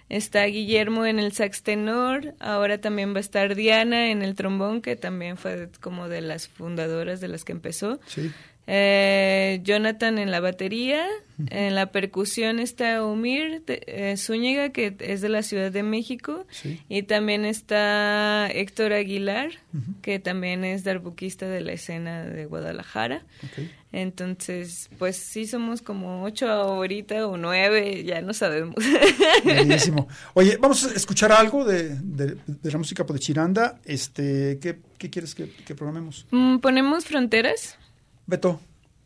Está 0.08 0.44
Guillermo 0.44 1.06
en 1.06 1.18
el 1.18 1.32
sax 1.32 1.62
tenor. 1.62 2.34
Ahora 2.38 2.78
también 2.78 3.14
va 3.14 3.18
a 3.18 3.20
estar 3.20 3.54
Diana 3.54 4.10
en 4.10 4.22
el 4.22 4.34
trombón, 4.34 4.82
que 4.82 4.96
también 4.96 5.36
fue 5.36 5.68
como 5.80 6.08
de 6.08 6.20
las 6.20 6.48
fundadoras 6.48 7.20
de 7.20 7.28
las 7.28 7.44
que 7.44 7.52
empezó. 7.52 8.00
Sí. 8.06 8.30
Eh, 8.74 9.60
Jonathan 9.64 10.16
en 10.18 10.30
la 10.30 10.40
batería, 10.40 11.04
en 11.50 11.74
la 11.74 11.92
percusión 11.92 12.58
está 12.58 13.04
Umir 13.04 13.62
de- 13.66 13.82
eh, 13.86 14.16
Zúñiga, 14.16 14.70
que 14.70 14.94
es 15.00 15.20
de 15.20 15.28
la 15.28 15.42
Ciudad 15.42 15.70
de 15.70 15.82
México, 15.82 16.46
Sí. 16.50 16.80
y 16.88 17.02
también 17.02 17.44
está 17.44 18.48
Héctor 18.50 18.94
Aguilar, 18.94 19.50
que 20.00 20.18
también 20.20 20.64
es 20.64 20.84
darbuquista 20.84 21.46
de 21.48 21.60
la 21.60 21.72
escena 21.72 22.24
de 22.24 22.46
Guadalajara. 22.46 23.24
Entonces, 23.92 24.88
pues 24.98 25.16
sí 25.18 25.46
somos 25.46 25.82
como 25.82 26.22
ocho 26.24 26.48
ahorita 26.48 27.26
o 27.26 27.36
nueve, 27.36 28.04
ya 28.04 28.22
no 28.22 28.32
sabemos. 28.32 28.74
Buenísimo. 29.44 30.08
Oye, 30.32 30.56
vamos 30.58 30.84
a 30.84 30.94
escuchar 30.94 31.30
algo 31.30 31.64
de, 31.66 31.90
de- 32.00 32.36
de 32.46 32.70
la 32.70 32.78
música 32.78 33.04
de 33.04 33.18
Chiranda. 33.18 33.78
Este, 33.84 34.58
¿qué, 34.62 34.78
qué 34.96 35.10
quieres 35.10 35.34
que, 35.34 35.50
que 35.50 35.74
programemos? 35.74 36.26
Mm, 36.30 36.58
Ponemos 36.58 37.04
fronteras. 37.04 37.76
Beto, 38.32 38.60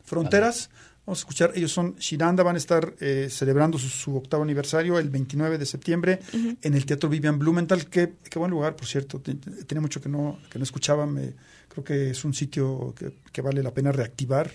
Fronteras. 0.04 0.70
Vamos 1.04 1.18
a 1.18 1.22
escuchar, 1.22 1.52
ellos 1.54 1.70
son 1.72 1.94
Shiranda, 1.96 2.42
van 2.44 2.54
a 2.56 2.58
estar 2.58 2.94
eh, 3.00 3.28
celebrando 3.30 3.76
su, 3.78 3.88
su 3.88 4.16
octavo 4.16 4.42
aniversario 4.44 4.98
el 4.98 5.08
29 5.10 5.56
de 5.58 5.66
septiembre 5.66 6.18
en 6.62 6.74
el 6.74 6.84
Teatro 6.86 7.08
Vivian 7.08 7.38
Blumenthal. 7.38 7.86
Qué, 7.86 8.14
qué 8.28 8.38
buen 8.38 8.50
lugar, 8.50 8.74
por 8.76 8.86
cierto. 8.86 9.20
Tenía 9.20 9.80
mucho 9.80 10.00
que 10.00 10.08
no, 10.08 10.38
que 10.50 10.58
no 10.58 10.62
escuchaba. 10.64 11.06
Me, 11.06 11.34
creo 11.68 11.84
que 11.84 12.10
es 12.10 12.24
un 12.24 12.34
sitio 12.34 12.92
que, 12.96 13.12
que 13.32 13.40
vale 13.42 13.62
la 13.62 13.72
pena 13.74 13.90
reactivar. 13.92 14.50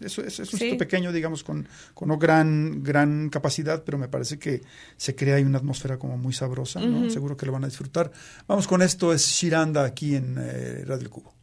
Es, 0.00 0.16
es- 0.18 0.40
es 0.40 0.52
un 0.54 0.58
Sí. 0.58 0.64
sitio 0.66 0.78
pequeño, 0.78 1.12
digamos, 1.12 1.42
con, 1.44 1.66
con 1.94 2.08
no 2.08 2.16
gran, 2.16 2.82
gran 2.82 3.28
capacidad, 3.28 3.82
pero 3.84 3.98
me 3.98 4.08
parece 4.08 4.38
que 4.38 4.62
se 4.96 5.14
crea 5.14 5.36
ahí 5.36 5.42
una 5.44 5.58
atmósfera 5.58 5.98
como 5.98 6.16
muy 6.16 6.32
sabrosa. 6.32 6.80
¿no? 6.80 7.10
Seguro 7.10 7.36
que 7.36 7.44
lo 7.46 7.52
van 7.52 7.64
a 7.64 7.68
disfrutar. 7.68 8.10
Vamos 8.46 8.66
con 8.68 8.80
esto, 8.82 9.12
es 9.12 9.22
Shiranda 9.26 9.84
aquí 9.84 10.14
en 10.14 10.36
eh, 10.38 10.84
Radio 10.86 11.02
El 11.02 11.10
Cubo. 11.10 11.34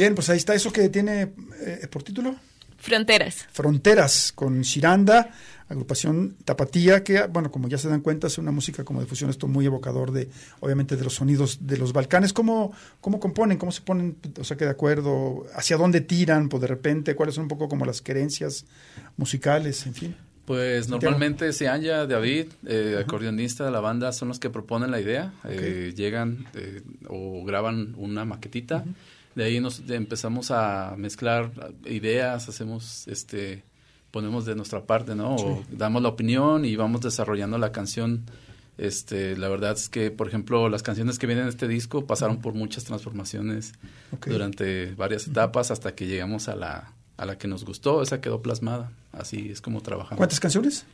Bien, 0.00 0.14
pues 0.14 0.30
ahí 0.30 0.38
está 0.38 0.54
eso 0.54 0.72
que 0.72 0.88
tiene 0.88 1.34
eh, 1.60 1.86
por 1.90 2.02
título. 2.02 2.34
Fronteras. 2.78 3.46
Fronteras 3.52 4.32
con 4.34 4.64
Ciranda, 4.64 5.28
agrupación 5.68 6.36
tapatía, 6.42 7.04
que, 7.04 7.26
bueno, 7.26 7.50
como 7.50 7.68
ya 7.68 7.76
se 7.76 7.90
dan 7.90 8.00
cuenta, 8.00 8.28
es 8.28 8.38
una 8.38 8.50
música 8.50 8.82
como 8.82 9.00
de 9.00 9.06
fusión, 9.06 9.28
esto 9.28 9.46
muy 9.46 9.66
evocador 9.66 10.10
de, 10.10 10.30
obviamente, 10.60 10.96
de 10.96 11.04
los 11.04 11.16
sonidos 11.16 11.66
de 11.66 11.76
los 11.76 11.92
Balcanes. 11.92 12.32
¿Cómo, 12.32 12.72
cómo 13.02 13.20
componen? 13.20 13.58
¿Cómo 13.58 13.72
se 13.72 13.82
ponen, 13.82 14.16
o 14.40 14.42
sea, 14.42 14.56
que 14.56 14.64
de 14.64 14.70
acuerdo? 14.70 15.44
¿Hacia 15.54 15.76
dónde 15.76 16.00
tiran, 16.00 16.48
pues 16.48 16.62
de 16.62 16.68
repente? 16.68 17.14
¿Cuáles 17.14 17.34
son 17.34 17.42
un 17.42 17.48
poco 17.48 17.68
como 17.68 17.84
las 17.84 18.00
querencias 18.00 18.64
musicales, 19.18 19.84
en 19.84 19.92
fin? 19.92 20.16
Pues 20.46 20.88
normalmente 20.88 21.52
Seanya, 21.52 22.06
David, 22.06 22.46
eh, 22.66 22.96
acordeonista 22.98 23.66
de 23.66 23.70
la 23.70 23.80
banda, 23.80 24.12
son 24.12 24.28
los 24.28 24.38
que 24.38 24.48
proponen 24.48 24.90
la 24.90 24.98
idea. 24.98 25.34
Eh, 25.46 25.92
llegan 25.94 26.46
eh, 26.54 26.80
o 27.06 27.44
graban 27.44 27.92
una 27.98 28.24
maquetita. 28.24 28.82
De 29.34 29.44
ahí 29.44 29.60
nos 29.60 29.82
empezamos 29.88 30.50
a 30.50 30.94
mezclar 30.96 31.50
ideas, 31.84 32.48
hacemos, 32.48 33.06
este, 33.06 33.62
ponemos 34.10 34.44
de 34.44 34.56
nuestra 34.56 34.84
parte, 34.84 35.14
¿no? 35.14 35.36
O 35.36 35.64
damos 35.70 36.02
la 36.02 36.08
opinión 36.08 36.64
y 36.64 36.76
vamos 36.76 37.00
desarrollando 37.00 37.58
la 37.58 37.72
canción. 37.72 38.24
Este, 38.76 39.36
la 39.36 39.48
verdad 39.48 39.72
es 39.72 39.88
que, 39.88 40.10
por 40.10 40.26
ejemplo, 40.26 40.68
las 40.68 40.82
canciones 40.82 41.18
que 41.18 41.26
vienen 41.26 41.44
en 41.44 41.50
este 41.50 41.68
disco 41.68 42.06
pasaron 42.06 42.40
por 42.40 42.54
muchas 42.54 42.84
transformaciones 42.84 43.74
durante 44.26 44.94
varias 44.94 45.26
etapas 45.26 45.70
hasta 45.70 45.94
que 45.94 46.06
llegamos 46.06 46.48
a 46.48 46.56
la, 46.56 46.94
a 47.16 47.26
la 47.26 47.36
que 47.36 47.46
nos 47.46 47.64
gustó. 47.64 48.02
Esa 48.02 48.20
quedó 48.20 48.40
plasmada. 48.40 48.90
Así 49.12 49.50
es 49.50 49.60
como 49.60 49.82
trabajamos. 49.82 50.16
¿Cuántas 50.16 50.40
canciones? 50.40 50.86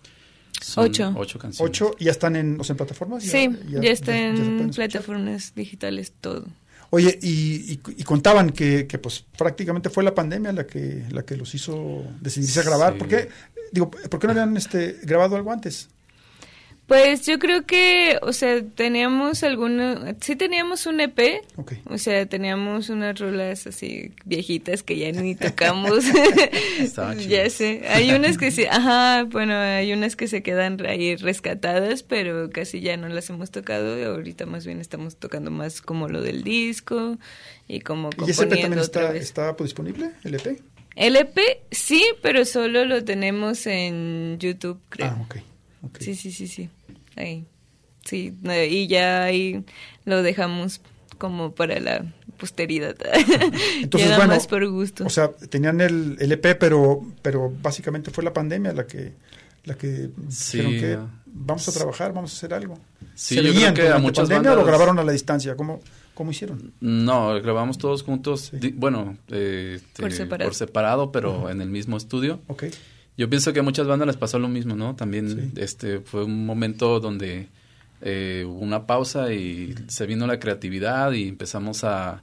Son 0.61 0.87
Ocho. 0.87 1.15
Ocho 1.17 1.39
canciones. 1.39 1.71
¿Ocho? 1.71 1.95
¿Y 1.99 2.07
ya 2.07 2.11
están 2.11 2.35
en, 2.35 2.61
o 2.61 2.65
sea, 2.65 2.75
en 2.75 2.79
plataformas? 2.79 3.23
Sí, 3.23 3.49
ya, 3.69 3.81
está 3.91 4.13
ya 4.13 4.33
pueden 4.35 4.61
en 4.61 4.71
plataformas 4.71 5.55
digitales 5.55 6.13
todo. 6.21 6.47
Oye, 6.91 7.19
y, 7.23 7.73
y- 7.73 7.81
y 7.97 8.03
contaban 8.05 8.51
que, 8.51 8.87
que, 8.87 8.99
pues 8.99 9.25
prácticamente 9.37 9.91
fue 9.91 10.05
la 10.05 10.15
pandemia 10.15 10.53
la 10.53 10.67
que 10.67 11.05
la 11.11 11.25
que 11.25 11.37
los 11.37 11.55
hizo 11.55 12.05
decidirse 12.21 12.61
a 12.61 12.65
grabar. 12.65 12.93
Sí. 12.95 12.99
¿Por 12.99 13.09
qué? 13.09 13.29
Digo, 13.73 13.91
¿por 13.91 14.21
qué 14.21 14.27
no 14.29 14.33
habían 14.33 14.57
este, 14.57 14.99
grabado 15.03 15.37
algo 15.37 15.51
antes? 15.53 15.89
Pues 16.87 17.27
yo 17.27 17.41
creo 17.41 17.67
que, 17.67 18.17
o 18.23 18.33
sea, 18.33 18.63
teníamos 18.63 19.43
alguna, 19.43 20.15
sí 20.21 20.37
teníamos 20.37 20.87
un 20.87 21.01
EP, 21.01 21.43
Ok. 21.57 21.73
o 21.87 21.99
sea, 21.99 22.27
teníamos 22.27 22.91
unas 22.91 23.19
rolas 23.19 23.67
así 23.67 24.13
viejitas 24.25 24.85
que 24.85 24.97
ya 24.97 25.11
ni 25.11 25.35
tocamos. 25.35 26.05
Ya 27.29 27.51
sé, 27.51 27.83
hay 27.89 28.13
unas 28.13 28.39
que 28.39 28.51
sí, 28.53 28.67
ajá, 28.67 29.25
bueno, 29.25 29.55
hay 29.57 29.93
unas 29.93 30.15
que 30.15 30.29
se 30.29 30.43
quedan 30.43 30.85
ahí 30.87 31.17
rescatadas, 31.17 32.05
pero 32.05 32.51
casi 32.51 32.81
ya 32.81 32.97
no 32.97 33.09
las 33.09 33.29
hemos 33.31 33.51
tocado 33.51 33.99
y 33.99 34.05
ahorita 34.05 34.47
más 34.47 34.65
bien 34.65 34.81
estamos 34.81 35.17
tocando 35.17 35.51
más 35.51 35.83
como 35.83 36.09
lo 36.09 36.23
del 36.23 36.45
disco 36.45 37.19
y 37.67 37.81
como 37.81 38.11
¿Y 38.11 38.31
ese 38.31 38.45
EP 38.45 38.49
también 38.51 38.71
componiendo 38.79 39.13
está, 39.19 39.53
disponible, 39.55 40.11
el 40.23 40.35
EP? 40.37 40.61
El 40.95 41.17
EP 41.17 41.39
sí, 41.71 42.05
pero 42.23 42.45
solo 42.45 42.85
lo 42.85 43.05
tenemos 43.05 43.67
en 43.67 44.39
YouTube, 44.39 44.81
creo. 44.89 45.09
Ah, 45.09 45.23
ok. 45.23 45.37
ok. 45.83 45.99
Sí, 46.01 46.15
sí, 46.15 46.31
sí, 46.33 46.47
sí. 46.49 46.71
Ahí. 47.17 47.47
Sí, 48.05 48.35
no, 48.43 48.55
y 48.63 48.87
ya 48.87 49.25
ahí 49.25 49.65
lo 50.05 50.23
dejamos 50.23 50.81
como 51.19 51.55
para 51.55 51.81
la 51.81 52.05
posteridad. 52.37 52.95
Entonces, 53.83 54.11
nada 54.11 54.19
bueno, 54.25 54.35
más 54.35 54.47
por 54.47 54.67
gusto. 54.69 55.05
O 55.05 55.11
sea, 55.11 55.33
tenían 55.33 55.81
el, 55.81 56.17
el 56.21 56.31
EP, 56.33 56.57
pero, 56.59 57.05
pero 57.23 57.53
básicamente 57.63 58.11
fue 58.11 58.23
la 58.23 58.33
pandemia 58.33 58.73
la 58.73 58.87
que 58.87 59.15
la 59.65 59.75
que 59.77 60.11
Sí, 60.29 60.59
dijeron 60.61 60.81
que 60.81 60.99
vamos 61.27 61.67
a 61.69 61.73
trabajar, 61.73 62.13
vamos 62.13 62.33
a 62.33 62.37
hacer 62.37 62.55
algo. 62.55 62.79
Sí, 63.17 63.35
¿Se 63.35 63.43
yo 63.43 63.53
veían 63.53 63.75
creo 63.75 63.87
que 63.87 63.93
a 63.93 63.97
durante 63.97 64.03
muchas 64.07 64.29
pandemia 64.29 64.53
o 64.53 64.57
lo 64.57 64.65
grabaron 64.65 64.99
a 65.01 65.03
la 65.03 65.11
distancia? 65.11 65.57
¿Cómo, 65.57 65.81
cómo 66.15 66.31
hicieron? 66.31 66.73
No, 66.81 67.35
grabamos 67.43 67.77
todos 67.79 68.05
juntos. 68.05 68.51
Sí. 68.53 68.59
di- 68.59 68.71
bueno, 68.77 69.17
eh, 69.29 69.81
Por 69.99 70.13
eh, 70.13 70.15
separado. 70.15 70.49
por 70.49 70.55
separado, 70.55 71.11
pero 71.11 71.51
en 71.51 71.61
el 71.61 71.71
mismo 71.71 71.97
estudio. 71.97 72.41
Ok. 72.47 72.65
Yo 73.19 73.29
pienso 73.31 73.53
que 73.53 73.61
a 73.61 73.63
muchas 73.63 73.87
bandas 73.87 74.07
les 74.07 74.17
pasó 74.17 74.39
lo 74.39 74.49
mismo, 74.49 74.77
¿no? 74.77 74.95
También 74.95 75.29
Sí. 75.55 75.61
este 75.61 76.01
fue 76.01 76.25
un 76.25 76.45
momento 76.47 77.01
donde 77.01 77.49
eh, 78.03 78.45
hubo 78.47 78.59
una 78.61 78.87
pausa 78.87 79.33
y 79.33 79.75
se 79.89 80.05
vino 80.07 80.27
la 80.27 80.39
creatividad 80.39 81.13
y 81.13 81.29
empezamos 81.29 81.83
a, 81.85 82.23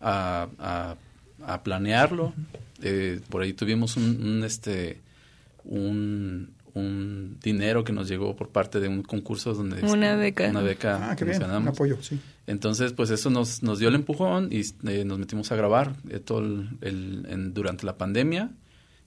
a, 0.00 0.48
a- 0.58 0.96
a 1.46 1.62
planearlo. 1.62 2.32
Eh, 2.82 3.20
por 3.28 3.42
ahí 3.42 3.52
tuvimos 3.52 3.96
un, 3.96 4.04
un, 4.24 4.44
este 4.44 4.98
un, 5.64 6.50
un 6.74 7.38
dinero 7.42 7.84
que 7.84 7.92
nos 7.92 8.08
llegó 8.08 8.34
por 8.34 8.48
parte 8.48 8.80
de 8.80 8.88
un 8.88 9.02
concurso 9.02 9.54
donde 9.54 9.76
Una 9.84 10.12
este, 10.12 10.16
beca. 10.16 10.50
una 10.50 10.60
beca 10.62 11.10
Ah, 11.10 11.16
qué 11.16 11.24
que 11.24 11.30
bien, 11.38 11.44
un 11.50 11.68
apoyo, 11.68 11.98
sí. 12.02 12.18
Entonces, 12.46 12.92
pues 12.92 13.10
eso 13.10 13.30
nos, 13.30 13.62
nos 13.62 13.78
dio 13.78 13.88
el 13.88 13.94
empujón 13.94 14.48
y 14.50 14.62
eh, 14.88 15.04
nos 15.04 15.18
metimos 15.18 15.52
a 15.52 15.56
grabar 15.56 15.94
eh, 16.10 16.18
todo 16.18 16.40
el, 16.40 16.68
el- 16.80 17.26
en- 17.28 17.54
durante 17.54 17.86
la 17.86 17.96
pandemia 17.96 18.50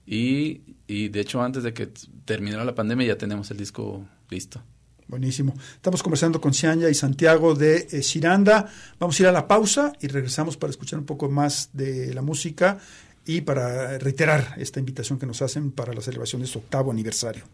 y, 0.06 0.62
y 0.86 1.08
de 1.08 1.20
hecho 1.20 1.42
antes 1.42 1.62
de 1.62 1.74
que 1.74 1.88
terminara 2.24 2.64
la 2.64 2.74
pandemia 2.74 3.08
ya 3.08 3.18
tenemos 3.18 3.50
el 3.50 3.56
disco 3.56 4.06
listo. 4.30 4.62
Buenísimo. 5.08 5.54
Estamos 5.74 6.02
conversando 6.02 6.40
con 6.40 6.52
Cianya 6.52 6.90
y 6.90 6.94
Santiago 6.94 7.54
de 7.54 7.86
eh, 7.90 8.02
Ciranda. 8.02 8.66
Vamos 8.98 9.18
a 9.18 9.22
ir 9.22 9.28
a 9.28 9.32
la 9.32 9.46
pausa 9.46 9.92
y 10.00 10.08
regresamos 10.08 10.56
para 10.56 10.72
escuchar 10.72 10.98
un 10.98 11.06
poco 11.06 11.28
más 11.28 11.70
de 11.72 12.12
la 12.12 12.22
música 12.22 12.78
y 13.24 13.42
para 13.42 13.98
reiterar 13.98 14.54
esta 14.56 14.80
invitación 14.80 15.18
que 15.18 15.26
nos 15.26 15.42
hacen 15.42 15.70
para 15.70 15.92
la 15.92 16.00
celebración 16.00 16.42
de 16.42 16.48
su 16.48 16.58
octavo 16.58 16.90
aniversario. 16.90 17.44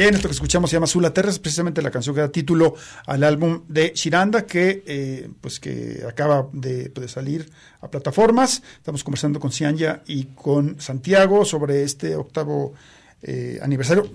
Bien, 0.00 0.14
esto 0.14 0.28
que 0.28 0.32
escuchamos 0.32 0.70
se 0.70 0.76
llama 0.76 0.86
Zula 0.86 1.12
Terra, 1.12 1.28
es 1.28 1.38
precisamente 1.38 1.82
la 1.82 1.90
canción 1.90 2.14
que 2.14 2.22
da 2.22 2.32
título 2.32 2.74
al 3.04 3.22
álbum 3.22 3.64
de 3.68 3.92
Shiranda, 3.94 4.46
que 4.46 4.82
eh, 4.86 5.28
pues 5.42 5.60
que 5.60 6.02
acaba 6.08 6.48
de, 6.54 6.88
de 6.88 7.06
salir 7.06 7.50
a 7.82 7.90
plataformas. 7.90 8.62
Estamos 8.78 9.04
conversando 9.04 9.38
con 9.38 9.52
Cianya 9.52 10.02
y 10.06 10.24
con 10.34 10.80
Santiago 10.80 11.44
sobre 11.44 11.82
este 11.82 12.16
octavo 12.16 12.72
eh, 13.20 13.58
aniversario. 13.60 14.10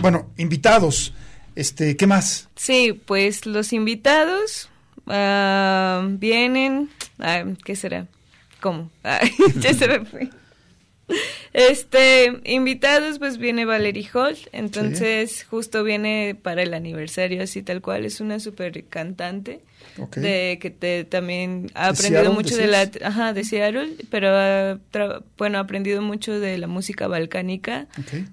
Bueno, 0.00 0.30
invitados, 0.36 1.12
este, 1.56 1.96
¿qué 1.96 2.06
más? 2.06 2.48
Sí, 2.54 2.92
pues 3.04 3.44
los 3.44 3.72
invitados 3.72 4.70
ah, 5.08 6.06
vienen. 6.10 6.90
ah, 7.18 7.42
¿Qué 7.64 7.74
será? 7.74 8.06
¿Cómo? 8.60 8.88
Ah, 9.02 9.18
ya 9.56 9.74
se 9.74 9.88
me 9.88 10.04
fue. 10.04 10.30
Este, 11.52 12.40
invitados, 12.44 13.18
pues 13.18 13.38
viene 13.38 13.64
Valerie 13.64 14.08
Holt, 14.12 14.38
entonces 14.52 15.44
justo 15.44 15.82
viene 15.82 16.36
para 16.40 16.62
el 16.62 16.74
aniversario, 16.74 17.42
así 17.42 17.62
tal 17.62 17.80
cual, 17.80 18.04
es 18.04 18.20
una 18.20 18.38
super 18.38 18.84
cantante, 18.84 19.60
De 20.20 20.58
que 20.60 20.70
te, 20.70 21.04
también 21.04 21.70
ha 21.74 21.84
¿De 21.84 21.88
aprendido 21.90 22.20
Seattle, 22.22 22.34
mucho 22.34 22.56
de 22.56 22.66
la, 22.66 22.90
ajá, 23.08 23.32
de 23.32 23.44
Seattle, 23.44 23.88
pero 24.10 24.28
ha, 24.30 24.78
tra- 24.92 25.22
bueno, 25.36 25.58
ha 25.58 25.62
aprendido 25.62 26.00
mucho 26.02 26.38
de 26.38 26.56
la 26.58 26.66
música 26.66 27.06
balcánica, 27.08 27.86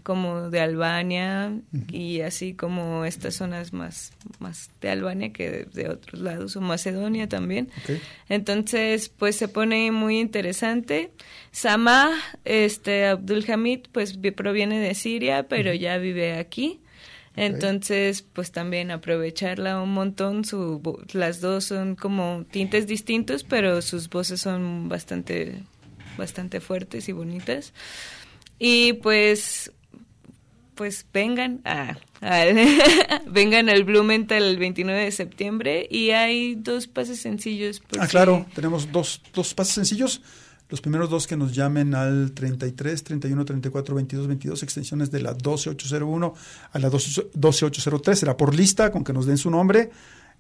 como 0.03 0.49
de 0.49 0.59
Albania 0.59 1.51
y 1.91 2.21
así 2.21 2.53
como 2.53 3.05
estas 3.05 3.35
zonas 3.35 3.73
más, 3.73 4.11
más 4.39 4.69
de 4.81 4.89
Albania 4.89 5.33
que 5.33 5.49
de, 5.49 5.65
de 5.65 5.89
otros 5.89 6.21
lados, 6.21 6.55
o 6.55 6.61
Macedonia 6.61 7.27
también. 7.27 7.69
Entonces, 8.29 9.09
pues 9.09 9.35
se 9.35 9.47
pone 9.47 9.91
muy 9.91 10.19
interesante. 10.19 11.11
Samah, 11.51 12.11
este, 12.43 13.05
Abdul 13.05 13.45
Hamid, 13.49 13.81
pues 13.91 14.19
vi- 14.19 14.31
proviene 14.31 14.79
de 14.79 14.93
Siria, 14.95 15.43
pero 15.47 15.73
ya 15.73 15.97
vive 15.97 16.33
aquí. 16.37 16.79
Entonces, 17.35 18.21
pues 18.21 18.51
también 18.51 18.91
aprovecharla 18.91 19.81
un 19.81 19.93
montón. 19.93 20.45
Su, 20.45 20.81
las 21.13 21.41
dos 21.41 21.65
son 21.65 21.95
como 21.95 22.45
tintes 22.49 22.87
distintos, 22.87 23.43
pero 23.43 23.81
sus 23.81 24.09
voces 24.09 24.41
son 24.41 24.87
bastante, 24.87 25.63
bastante 26.17 26.61
fuertes 26.61 27.09
y 27.09 27.11
bonitas. 27.11 27.73
Y 28.57 28.93
pues, 28.93 29.71
pues 30.75 31.05
vengan 31.11 31.61
a, 31.65 31.97
vengan 33.27 33.69
al 33.69 33.83
Blumenthal 33.83 34.43
el 34.43 34.57
29 34.57 35.03
de 35.03 35.11
septiembre 35.11 35.87
y 35.89 36.11
hay 36.11 36.55
dos 36.55 36.87
pases 36.87 37.19
sencillos. 37.19 37.81
Ah, 37.99 38.07
claro, 38.07 38.45
tenemos 38.55 38.91
dos, 38.91 39.21
dos 39.33 39.53
pases 39.53 39.73
sencillos. 39.73 40.21
Los 40.75 40.81
primeros 40.81 41.09
dos 41.09 41.25
que 41.25 41.37
nos 41.37 41.55
llamen 41.55 41.95
al 41.95 42.33
33, 42.33 43.01
31, 43.01 43.45
34, 43.45 43.95
22, 43.95 44.27
22, 44.27 44.61
extensiones 44.61 45.09
de 45.09 45.21
la 45.21 45.33
12801 45.33 46.33
a 46.73 46.79
la 46.79 46.89
12 46.89 47.29
12803. 47.33 48.19
Será 48.19 48.35
por 48.35 48.53
lista, 48.53 48.91
con 48.91 49.05
que 49.05 49.13
nos 49.13 49.25
den 49.25 49.37
su 49.37 49.49
nombre. 49.49 49.89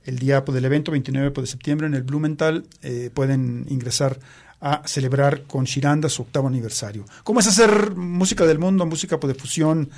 El 0.03 0.19
día 0.19 0.43
pues, 0.43 0.53
del 0.53 0.65
evento, 0.65 0.91
29 0.91 1.29
de 1.29 1.47
septiembre, 1.47 1.87
en 1.87 1.93
el 1.93 2.03
Blumenthal, 2.03 2.65
eh, 2.81 3.11
pueden 3.13 3.65
ingresar 3.69 4.19
a 4.59 4.85
celebrar 4.85 5.43
con 5.43 5.63
Shiranda 5.63 6.09
su 6.09 6.23
octavo 6.23 6.49
aniversario. 6.49 7.05
¿Cómo 7.23 7.39
es 7.39 7.47
hacer 7.47 7.95
música 7.95 8.45
del 8.45 8.59
mundo, 8.59 8.85
música 8.85 9.17
pues, 9.17 9.33
de 9.33 9.39
fusión 9.39 9.89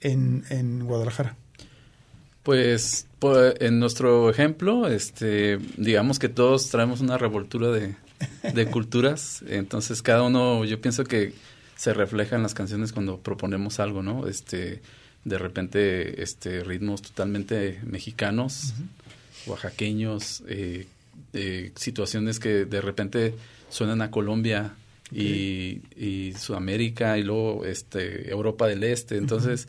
en, 0.00 0.42
en 0.48 0.84
Guadalajara? 0.86 1.36
Pues 2.42 3.06
en 3.60 3.78
nuestro 3.78 4.28
ejemplo, 4.28 4.88
este, 4.88 5.58
digamos 5.76 6.18
que 6.18 6.28
todos 6.28 6.68
traemos 6.68 7.00
una 7.00 7.16
revoltura 7.16 7.68
de, 7.68 7.94
de 8.54 8.66
culturas, 8.66 9.42
entonces 9.48 10.02
cada 10.02 10.22
uno, 10.22 10.64
yo 10.64 10.80
pienso 10.80 11.04
que 11.04 11.32
se 11.76 11.92
refleja 11.92 12.36
en 12.36 12.42
las 12.42 12.54
canciones 12.54 12.92
cuando 12.92 13.18
proponemos 13.18 13.80
algo, 13.80 14.02
¿no? 14.02 14.26
Este, 14.28 14.80
de 15.24 15.38
repente, 15.38 16.22
este, 16.22 16.62
ritmos 16.62 17.02
totalmente 17.02 17.80
mexicanos, 17.84 18.74
oaxaqueños, 19.46 20.42
eh, 20.48 20.86
eh, 21.32 21.72
situaciones 21.74 22.38
que 22.38 22.64
de 22.64 22.80
repente 22.80 23.34
suenan 23.68 24.02
a 24.02 24.10
Colombia 24.10 24.74
y, 25.12 25.80
y 25.96 26.32
Sudamérica 26.38 27.18
y 27.18 27.22
luego 27.22 27.64
este 27.64 28.30
Europa 28.30 28.66
del 28.66 28.84
Este. 28.84 29.16
Entonces, 29.16 29.68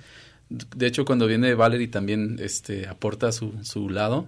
de 0.49 0.88
hecho, 0.88 1.05
cuando 1.05 1.27
viene 1.27 1.53
Valerie 1.55 1.88
también 1.88 2.38
este 2.39 2.88
aporta 2.88 3.31
su, 3.31 3.53
su 3.63 3.89
lado 3.89 4.27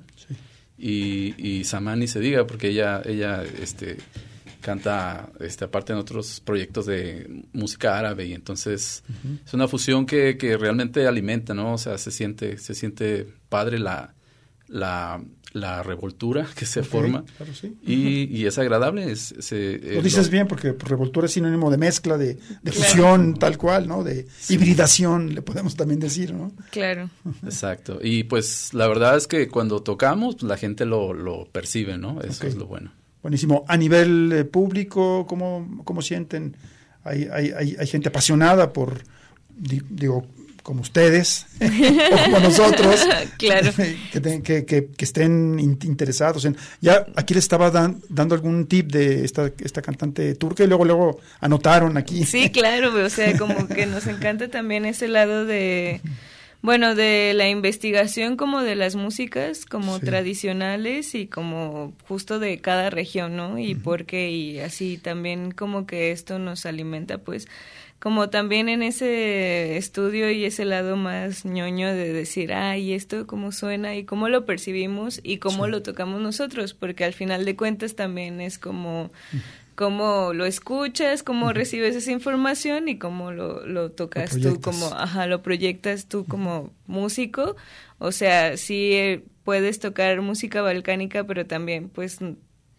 y, 0.77 1.33
y 1.37 1.63
Samani 1.63 2.07
se 2.07 2.19
diga 2.19 2.45
porque 2.45 2.69
ella 2.69 3.01
ella 3.05 3.43
este 3.43 3.97
canta 4.61 5.29
este 5.39 5.65
aparte 5.65 5.93
en 5.93 5.99
otros 5.99 6.39
proyectos 6.41 6.85
de 6.85 7.45
música 7.53 7.97
árabe 7.97 8.25
y 8.25 8.33
entonces 8.33 9.03
es 9.45 9.53
una 9.53 9.67
fusión 9.67 10.05
que, 10.05 10.37
que 10.37 10.57
realmente 10.57 11.07
alimenta 11.07 11.53
no 11.53 11.73
o 11.73 11.77
sea 11.77 11.97
se 11.97 12.11
siente 12.11 12.57
se 12.57 12.75
siente 12.75 13.27
padre 13.49 13.79
la 13.79 14.13
la, 14.67 15.21
la 15.53 15.81
revoltura 15.81 16.45
que 16.55 16.65
se 16.65 16.83
forma 16.83 17.23
claro, 17.37 17.53
sí. 17.53 17.77
y, 17.85 18.23
y 18.37 18.45
es 18.45 18.57
agradable 18.57 19.11
es, 19.11 19.33
se- 19.39 19.75
eh, 19.75 19.95
Lo 19.95 20.01
dices 20.01 20.25
lo- 20.27 20.31
bien 20.31 20.47
porque 20.47 20.73
revoltura 20.73 21.25
es 21.27 21.31
sinónimo 21.33 21.71
de 21.71 21.77
mezcla, 21.77 22.17
de, 22.17 22.35
de 22.35 22.39
Claro. 22.71 22.77
fusión, 22.77 23.33
tal 23.35 23.57
cual, 23.57 23.87
¿no? 23.87 24.03
De 24.03 24.27
hibridación, 24.49 25.33
le 25.33 25.41
podemos 25.41 25.75
también 25.75 25.99
decir, 25.99 26.33
¿no? 26.33 26.51
Claro. 26.71 27.09
Exacto. 27.45 27.99
Y 28.01 28.23
pues 28.25 28.73
la 28.73 28.87
verdad 28.87 29.15
es 29.17 29.27
que 29.27 29.47
cuando 29.47 29.81
tocamos, 29.81 30.35
pues, 30.35 30.43
la 30.49 30.57
gente 30.57 30.85
lo, 30.85 31.13
lo 31.13 31.45
percibe, 31.51 31.97
¿no? 31.97 32.21
Eso 32.21 32.45
es 32.47 32.55
lo 32.55 32.65
bueno. 32.67 32.91
Buenísimo. 33.23 33.65
A 33.67 33.77
nivel 33.77 34.31
eh, 34.33 34.43
público, 34.45 35.25
¿cómo, 35.27 35.81
cómo 35.85 36.01
sienten? 36.01 36.55
Hay, 37.03 37.27
hay, 37.31 37.51
hay, 37.57 37.75
hay 37.79 37.87
gente 37.87 38.09
apasionada 38.09 38.73
por, 38.73 39.01
di- 39.55 39.81
digo, 39.89 40.27
como 40.67 40.81
ustedes, 40.81 41.45
o 41.61 42.23
como 42.25 42.39
nosotros, 42.41 42.99
Claro. 43.37 43.71
que, 44.11 44.19
te- 44.19 44.41
que, 44.43 44.65
que- 44.65 44.87
que 44.87 45.05
estén 45.05 45.57
in- 45.61 45.79
interesados 45.83 46.43
en... 46.43 46.57
Ya 46.81 47.05
aquí 47.15 47.33
les 47.33 47.45
estaba 47.45 47.71
dan- 47.71 48.01
dando 48.09 48.35
algún 48.35 48.67
tip 48.67 48.91
de 48.91 49.23
esta, 49.23 49.49
esta 49.63 49.81
cantante 49.81 50.35
turca 50.35 50.65
y 50.65 50.67
luego, 50.67 50.83
luego 50.83 51.19
anotaron 51.39 51.95
aquí. 51.95 52.25
Sí, 52.25 52.49
claro, 52.49 52.93
o 52.93 53.09
sea, 53.09 53.37
como 53.37 53.69
que 53.69 53.85
nos 53.85 54.07
encanta 54.07 54.49
también 54.49 54.83
ese 54.83 55.07
lado 55.07 55.45
de, 55.45 56.01
bueno, 56.61 56.95
de 56.95 57.31
la 57.33 57.47
investigación 57.47 58.35
como 58.35 58.61
de 58.61 58.75
las 58.75 58.95
músicas, 58.97 59.63
como 59.65 59.99
Sí. 59.99 60.05
tradicionales 60.05 61.15
y 61.15 61.27
como 61.27 61.93
justo 62.09 62.39
de 62.39 62.59
cada 62.59 62.89
región, 62.89 63.37
¿no? 63.37 63.57
Y 63.57 63.73
por 63.75 64.03
qué, 64.03 64.31
y 64.31 64.59
así 64.59 64.97
también 64.97 65.51
como 65.51 65.87
que 65.87 66.11
esto 66.11 66.39
nos 66.39 66.65
alimenta, 66.65 67.19
pues, 67.19 67.47
como 67.99 68.29
también 68.29 68.69
en 68.69 68.83
ese 68.83 69.77
estudio 69.77 70.29
y 70.31 70.45
ese 70.45 70.65
lado 70.65 70.95
más 70.97 71.45
ñoño 71.45 71.87
de 71.87 72.13
decir, 72.13 72.53
ay, 72.53 72.93
esto 72.93 73.25
cómo 73.27 73.51
suena 73.51 73.95
y 73.95 74.03
cómo 74.05 74.29
lo 74.29 74.45
percibimos 74.45 75.19
y 75.23 75.37
cómo 75.37 75.65
Sí. 75.65 75.71
lo 75.71 75.81
tocamos 75.81 76.21
nosotros, 76.21 76.73
porque 76.73 77.03
al 77.05 77.13
final 77.13 77.43
de 77.45 77.55
cuentas 77.55 77.95
también 77.95 78.39
es 78.41 78.59
como 78.59 79.09
cómo 79.75 80.33
lo 80.33 80.45
escuchas, 80.45 81.21
cómo 81.21 81.53
recibes 81.53 81.95
esa 81.95 82.11
información 82.11 82.87
y 82.89 82.97
cómo 82.97 83.31
lo, 83.31 83.65
lo 83.67 83.91
tocas 83.91 84.39
tú 84.39 84.59
como, 84.61 84.87
ajá, 84.87 85.27
lo 85.27 85.41
proyectas 85.43 86.07
tú 86.07 86.25
como 86.25 86.71
músico. 86.87 87.55
O 87.99 88.11
sea, 88.11 88.57
sí 88.57 88.93
eh, 88.93 89.23
puedes 89.43 89.79
tocar 89.79 90.21
música 90.21 90.61
balcánica, 90.63 91.25
pero 91.25 91.45
también 91.45 91.89
pues 91.89 92.19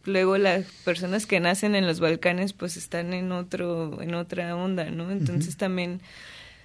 luego 0.08 0.38
las 0.38 0.64
personas 0.84 1.26
que 1.26 1.40
nacen 1.40 1.74
en 1.74 1.86
los 1.86 2.00
Balcanes 2.00 2.52
pues 2.52 2.76
están 2.76 3.12
en 3.12 3.32
otro 3.32 4.00
en 4.02 4.14
otra 4.14 4.56
onda, 4.56 4.90
¿no? 4.90 5.10
Entonces 5.10 5.56
también 5.56 6.00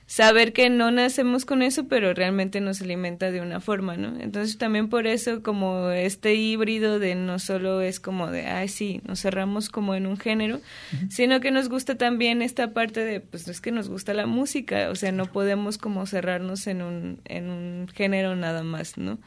saber 0.06 0.54
que 0.54 0.70
no 0.70 0.92
nacemos 0.92 1.46
con 1.46 1.62
eso, 1.62 1.88
pero 1.88 2.14
realmente 2.14 2.62
nos 2.62 2.82
alimenta 2.82 3.32
de 3.32 3.42
una 3.42 3.60
forma, 3.60 3.96
¿no? 3.98 4.20
Entonces 4.20 4.58
también 4.58 4.90
por 4.90 5.08
eso 5.08 5.42
como 5.42 5.90
este 5.90 6.36
híbrido 6.36 7.00
de 7.00 7.16
no 7.16 7.40
solo 7.40 7.82
es 7.82 8.00
como 8.00 8.30
de, 8.30 8.46
ay, 8.46 8.68
sí, 8.68 9.02
nos 9.06 9.22
cerramos 9.22 9.70
como 9.70 9.96
en 9.96 10.06
un 10.06 10.18
género, 10.18 10.60
sino 11.10 11.40
que 11.40 11.52
nos 11.52 11.70
gusta 11.70 11.96
también 11.96 12.42
esta 12.42 12.74
parte 12.74 13.00
de, 13.04 13.22
pues 13.22 13.48
es 13.48 13.62
que 13.62 13.72
nos 13.72 13.90
gusta 13.90 14.14
la 14.14 14.26
música, 14.26 14.90
o 14.90 14.96
sea, 14.96 15.12
no 15.12 15.26
podemos 15.26 15.78
como 15.78 16.06
cerrarnos 16.06 16.68
en 16.68 16.82
un, 16.82 17.20
en 17.26 17.50
un 17.50 17.88
género 17.88 18.36
nada 18.36 18.64
más, 18.64 18.98
¿no? 18.98 19.20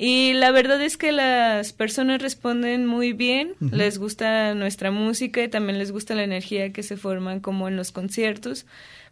Y 0.00 0.32
la 0.32 0.52
verdad 0.52 0.80
es 0.80 0.96
que 0.96 1.10
las 1.10 1.72
personas 1.72 2.22
responden 2.22 2.86
muy 2.86 3.12
bien, 3.12 3.56
les 3.72 3.98
gusta 3.98 4.54
nuestra 4.54 4.92
música 4.92 5.42
y 5.42 5.48
también 5.48 5.76
les 5.76 5.90
gusta 5.90 6.14
la 6.14 6.22
energía 6.22 6.72
que 6.72 6.84
se 6.84 6.96
forma 6.96 7.42
como 7.42 7.66
en 7.66 7.74
los 7.74 7.90
conciertos, 7.90 8.64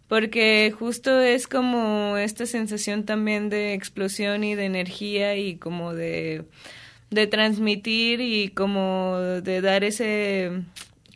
porque 0.06 0.72
justo 0.78 1.20
es 1.20 1.48
como 1.48 2.16
esta 2.18 2.46
sensación 2.46 3.04
también 3.04 3.48
de 3.48 3.74
explosión 3.74 4.44
y 4.44 4.54
de 4.54 4.64
energía 4.64 5.34
y 5.34 5.56
como 5.56 5.92
de, 5.92 6.44
de 7.10 7.26
transmitir 7.26 8.20
y 8.20 8.50
como 8.50 9.16
de 9.18 9.60
dar 9.60 9.82
ese 9.82 10.52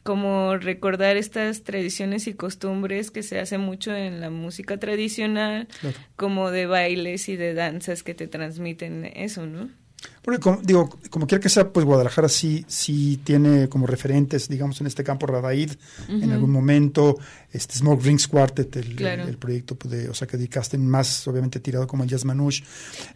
como 0.02 0.56
recordar 0.56 1.16
estas 1.16 1.62
tradiciones 1.62 2.26
y 2.26 2.34
costumbres 2.34 3.10
que 3.10 3.22
se 3.22 3.38
hace 3.38 3.58
mucho 3.58 3.94
en 3.94 4.20
la 4.20 4.30
música 4.30 4.78
tradicional, 4.78 5.68
Claro. 5.80 5.96
como 6.16 6.50
de 6.50 6.66
bailes 6.66 7.28
y 7.28 7.36
de 7.36 7.54
danzas 7.54 8.02
que 8.02 8.14
te 8.14 8.26
transmiten 8.26 9.04
eso, 9.14 9.46
¿no? 9.46 9.68
Porque, 10.22 10.40
como, 10.40 10.60
digo, 10.62 10.88
como 11.10 11.26
quiera 11.26 11.42
que 11.42 11.50
sea, 11.50 11.68
pues 11.70 11.84
Guadalajara 11.84 12.30
sí, 12.30 12.64
sí 12.68 13.20
tiene 13.22 13.68
como 13.68 13.86
referentes, 13.86 14.48
digamos, 14.48 14.80
en 14.80 14.86
este 14.86 15.04
campo 15.04 15.26
Radaid, 15.26 15.72
en 16.08 16.32
algún 16.32 16.50
momento, 16.50 17.18
este 17.52 17.74
Smoke 17.76 18.02
Rings 18.02 18.26
Quartet, 18.26 18.74
el, 18.76 18.96
Claro. 18.96 19.24
el- 19.24 19.28
el 19.28 19.36
proyecto 19.36 19.74
pues, 19.76 19.90
de 19.92 20.08
Osaka 20.08 20.38
Di 20.38 20.48
Casten, 20.48 20.86
más 20.88 21.28
obviamente 21.28 21.60
tirado 21.60 21.86
como 21.86 22.04
el 22.04 22.08
Jazz 22.08 22.24
Manouche, 22.24 22.64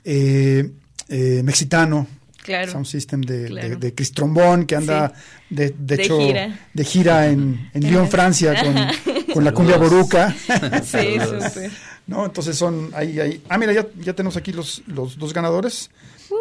eh, 0.05 0.71
eh, 1.09 1.41
Mexicano, 1.43 2.07
Claro. 2.45 2.71
Sound 2.71 2.87
System 2.87 3.23
de, 3.23 3.47
Claro. 3.47 3.69
de, 3.71 3.77
de 3.77 3.95
Chris 3.95 4.13
Trombón, 4.13 4.67
que 4.67 4.77
anda, 4.77 5.13
de, 5.51 5.71
de 5.71 5.97
De 5.97 6.03
hecho, 6.05 6.19
gira. 6.21 6.59
de 6.73 6.85
gira 6.85 7.27
en, 7.29 7.71
en 7.75 7.83
Lyon, 7.83 8.09
Francia, 8.09 8.55
con, 8.63 9.33
con 9.33 9.45
la 9.45 9.53
cumbia 9.53 9.77
boruca. 9.79 10.33
Sí, 10.85 11.17
súper. 11.21 11.71
¿no? 12.07 12.27
Entonces 12.27 12.57
son 12.57 12.91
ahí, 12.95 13.19
ahí. 13.19 13.43
Ah, 13.49 13.57
mira, 13.59 13.73
ya, 13.73 13.87
ya 13.99 14.13
tenemos 14.13 14.37
aquí 14.37 14.53
los, 14.53 14.83
los 14.87 15.19
dos 15.19 15.33
ganadores. 15.33 15.91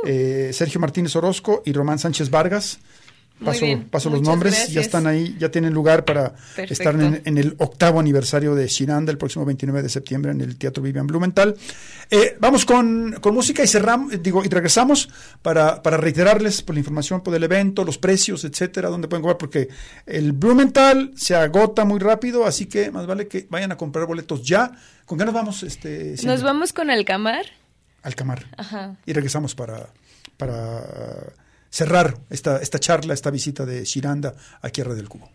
Eh, 0.05 0.51
Sergio 0.53 0.79
Martínez 0.81 1.15
Orozco 1.15 1.63
y 1.65 1.71
Román 1.71 1.97
Sánchez 1.99 2.29
Vargas. 2.29 2.79
Paso, 3.43 4.09
los 4.09 4.21
nombres, 4.21 4.69
ya 4.69 4.81
están 4.81 5.07
ahí, 5.07 5.35
ya 5.39 5.49
tienen 5.49 5.73
lugar 5.73 6.05
para 6.05 6.33
Perfecto. 6.33 6.73
estar 6.73 6.95
en, 6.95 7.21
en 7.25 7.37
el 7.37 7.55
octavo 7.57 7.99
aniversario 7.99 8.55
de 8.55 8.67
Shiranda 8.67 9.11
el 9.11 9.17
próximo 9.17 9.45
29 9.45 9.83
de 9.83 9.89
septiembre 9.89 10.31
en 10.31 10.41
el 10.41 10.57
Teatro 10.57 10.81
Vivian 10.81 11.07
Blumenthal. 11.07 11.55
Eh, 12.09 12.37
vamos 12.39 12.65
con, 12.65 13.17
con 13.21 13.33
música 13.33 13.63
y 13.63 13.67
cerramos, 13.67 14.21
digo, 14.21 14.43
y 14.43 14.47
regresamos 14.47 15.09
para, 15.41 15.81
para 15.81 15.97
reiterarles 15.97 16.61
por 16.61 16.75
la 16.75 16.79
información 16.79 17.21
por 17.21 17.33
el 17.35 17.43
evento, 17.43 17.83
los 17.83 17.97
precios, 17.97 18.43
etcétera, 18.43 18.89
dónde 18.89 19.07
pueden 19.07 19.23
comprar, 19.23 19.37
porque 19.37 19.69
el 20.05 20.31
Blumenthal 20.31 21.11
se 21.15 21.35
agota 21.35 21.85
muy 21.85 21.99
rápido, 21.99 22.45
así 22.45 22.65
que 22.65 22.91
más 22.91 23.05
vale 23.07 23.27
que 23.27 23.47
vayan 23.49 23.71
a 23.71 23.77
comprar 23.77 24.05
boletos 24.05 24.43
ya. 24.43 24.71
¿Con 25.05 25.17
qué 25.17 25.25
nos 25.25 25.33
vamos? 25.33 25.63
Este? 25.63 26.15
Nos 26.23 26.43
vamos 26.43 26.73
con 26.73 26.89
Alcamar. 26.89 27.45
Alcamar. 28.03 28.45
Ajá. 28.57 28.95
Y 29.05 29.13
regresamos 29.13 29.55
para, 29.55 29.87
para 30.37 30.83
cerrar 31.73 32.19
esta, 32.29 32.61
esta 32.61 32.77
charla, 32.77 33.15
esta 33.15 33.31
visita 33.31 33.65
de 33.65 33.83
Shiranda 33.83 34.35
a 34.61 34.67
Red 34.67 34.95
del 34.95 35.09
Cubo. 35.09 35.31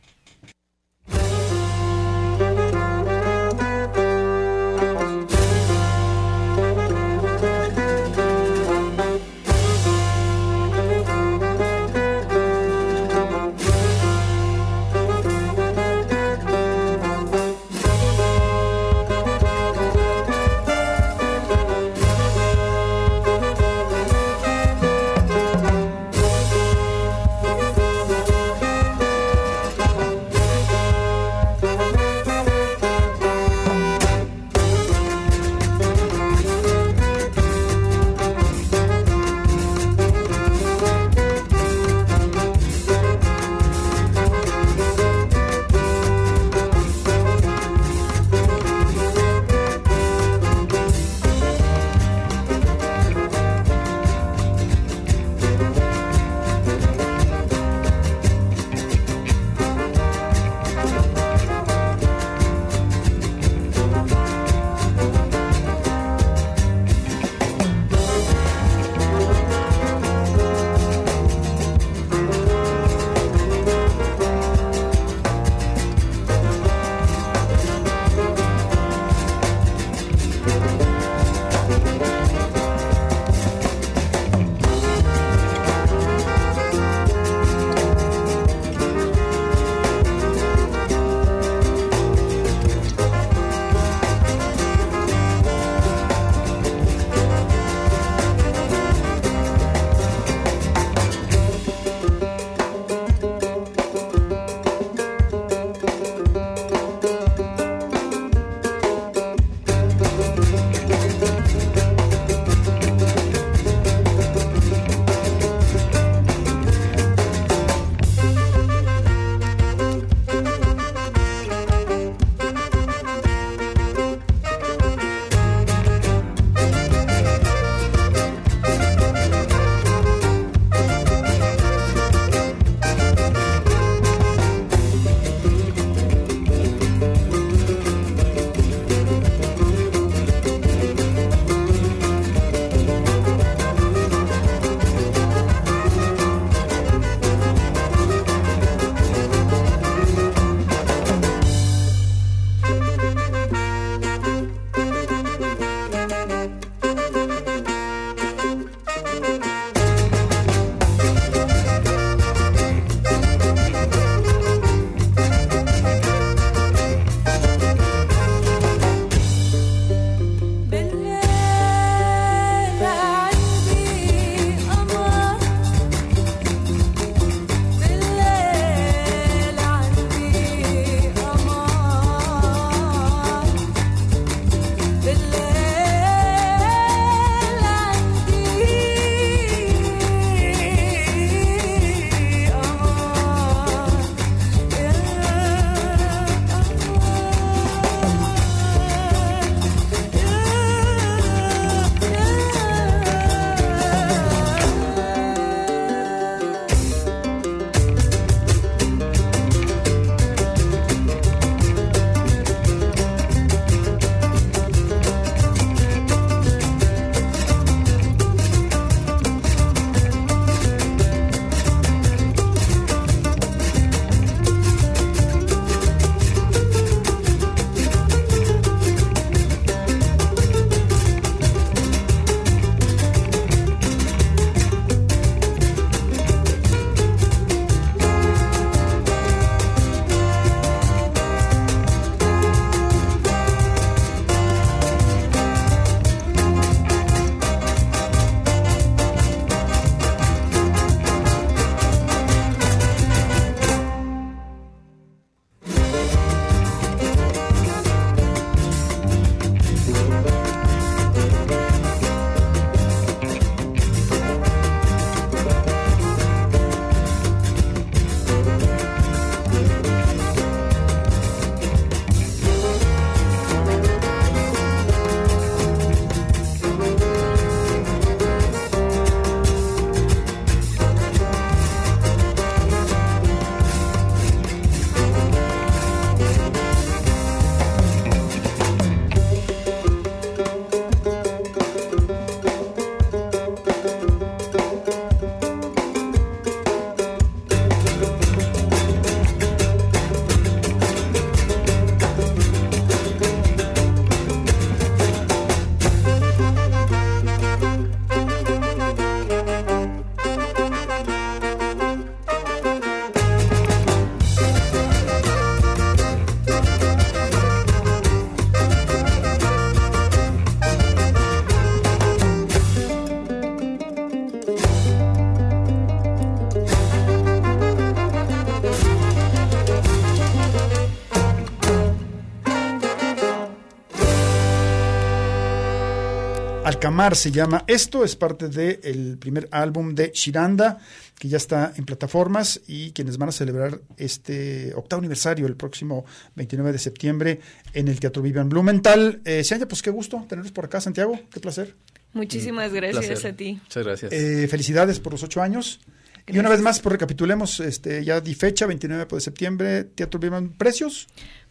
Alcamar 336.79 337.16
se 337.16 337.33
llama. 337.33 337.64
Esto 337.66 338.05
es 338.05 338.14
parte 338.14 338.47
del 338.47 339.18
primer 339.18 339.49
álbum 339.51 339.97
de 339.97 340.12
Shiranda, 340.14 340.79
que 341.18 341.26
ya 341.26 341.37
está 341.37 341.72
en 341.76 341.85
plataformas 341.85 342.61
y 342.68 342.93
quienes 342.93 343.18
van 343.18 343.31
a 343.31 343.33
celebrar 343.33 343.81
este 343.97 344.72
octavo 344.76 345.01
aniversario 345.01 345.49
el 345.49 345.57
próximo 345.57 346.05
29 346.37 346.70
de 346.70 346.79
septiembre 346.79 347.41
en 347.74 347.89
el 347.89 347.99
Teatro 347.99 348.22
Vivian 348.22 348.49
Blumenthal. 348.49 349.20
Eh, 349.24 349.43
Seanya, 349.43 349.66
pues 349.66 349.83
qué 349.83 349.91
gusto 349.91 350.24
tenerlos 350.29 350.53
por 350.53 350.66
acá, 350.66 350.81
Santiago. 350.81 351.18
Qué 351.33 351.41
placer. 351.41 351.74
Muchísimas 352.12 352.72
gracias 352.72 353.07
Placer. 353.07 353.33
a 353.33 353.37
ti. 353.37 353.61
Muchas 353.61 353.85
gracias. 353.85 354.12
Eh, 354.12 354.47
felicidades 354.47 355.01
por 355.01 355.14
los 355.14 355.24
ocho 355.24 355.43
años. 355.43 355.81
Y 356.29 356.39
una 356.39 356.49
vez 356.49 356.61
más, 356.61 356.81
pues 356.81 356.93
recapitulemos, 356.93 357.61
este, 357.61 358.05
ya 358.05 358.20
di 358.20 358.35
fecha, 358.35 358.66
29 358.66 359.07
de 359.11 359.20
septiembre, 359.20 359.85
Teatro 359.85 360.20
Vivian. 360.20 360.51
¿Precios? 360.51 361.07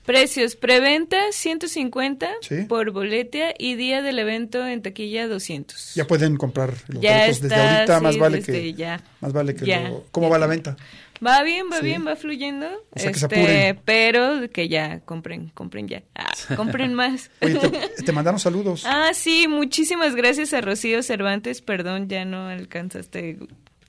Precios, 0.05 0.55
preventa 0.55 1.17
150 1.31 2.29
Sí. 2.41 2.63
por 2.69 2.91
boleta 2.91 3.53
y 3.57 3.75
día 3.75 4.01
del 4.01 4.19
evento 4.19 4.65
en 4.65 4.81
taquilla 4.81 5.27
200. 5.27 5.95
Ya 5.95 6.07
pueden 6.07 6.37
comprar 6.37 6.73
los 6.87 7.01
Ya 7.01 7.19
boletos 7.19 7.41
desde 7.41 7.55
ahorita, 7.55 7.99
más 7.99 8.17
vale 8.17 8.37
desde 8.37 8.53
que 8.53 8.73
ya. 8.73 9.03
más 9.19 9.33
vale 9.33 9.53
que 9.53 9.65
Ya. 9.65 9.89
lo- 9.89 10.05
¿Cómo 10.11 10.29
va 10.29 10.37
la 10.39 10.47
venta? 10.47 10.77
Va 11.25 11.43
bien, 11.43 11.65
va 11.69 11.79
Sí. 11.79 11.85
bien, 11.85 12.07
va 12.07 12.15
fluyendo. 12.15 12.67
O 12.91 12.99
sea, 12.99 13.09
este, 13.09 13.77
pero 13.83 14.49
que 14.53 14.69
ya 14.69 15.01
compren, 15.01 15.49
compren 15.49 15.87
ya. 15.89 16.03
Ah, 16.15 16.31
compren 16.55 16.93
más. 16.93 17.29
Oye, 17.41 17.55
te, 17.55 17.69
te 18.05 18.11
mandaron 18.13 18.39
saludos. 18.39 18.83
Ah, 18.85 19.09
sí, 19.13 19.47
muchísimas 19.49 20.15
gracias 20.15 20.53
a 20.53 20.61
Rocío 20.61 21.03
Cervantes. 21.03 21.61
Perdón, 21.61 22.07
ya 22.07 22.23
no 22.23 22.47
alcanzaste 22.47 23.39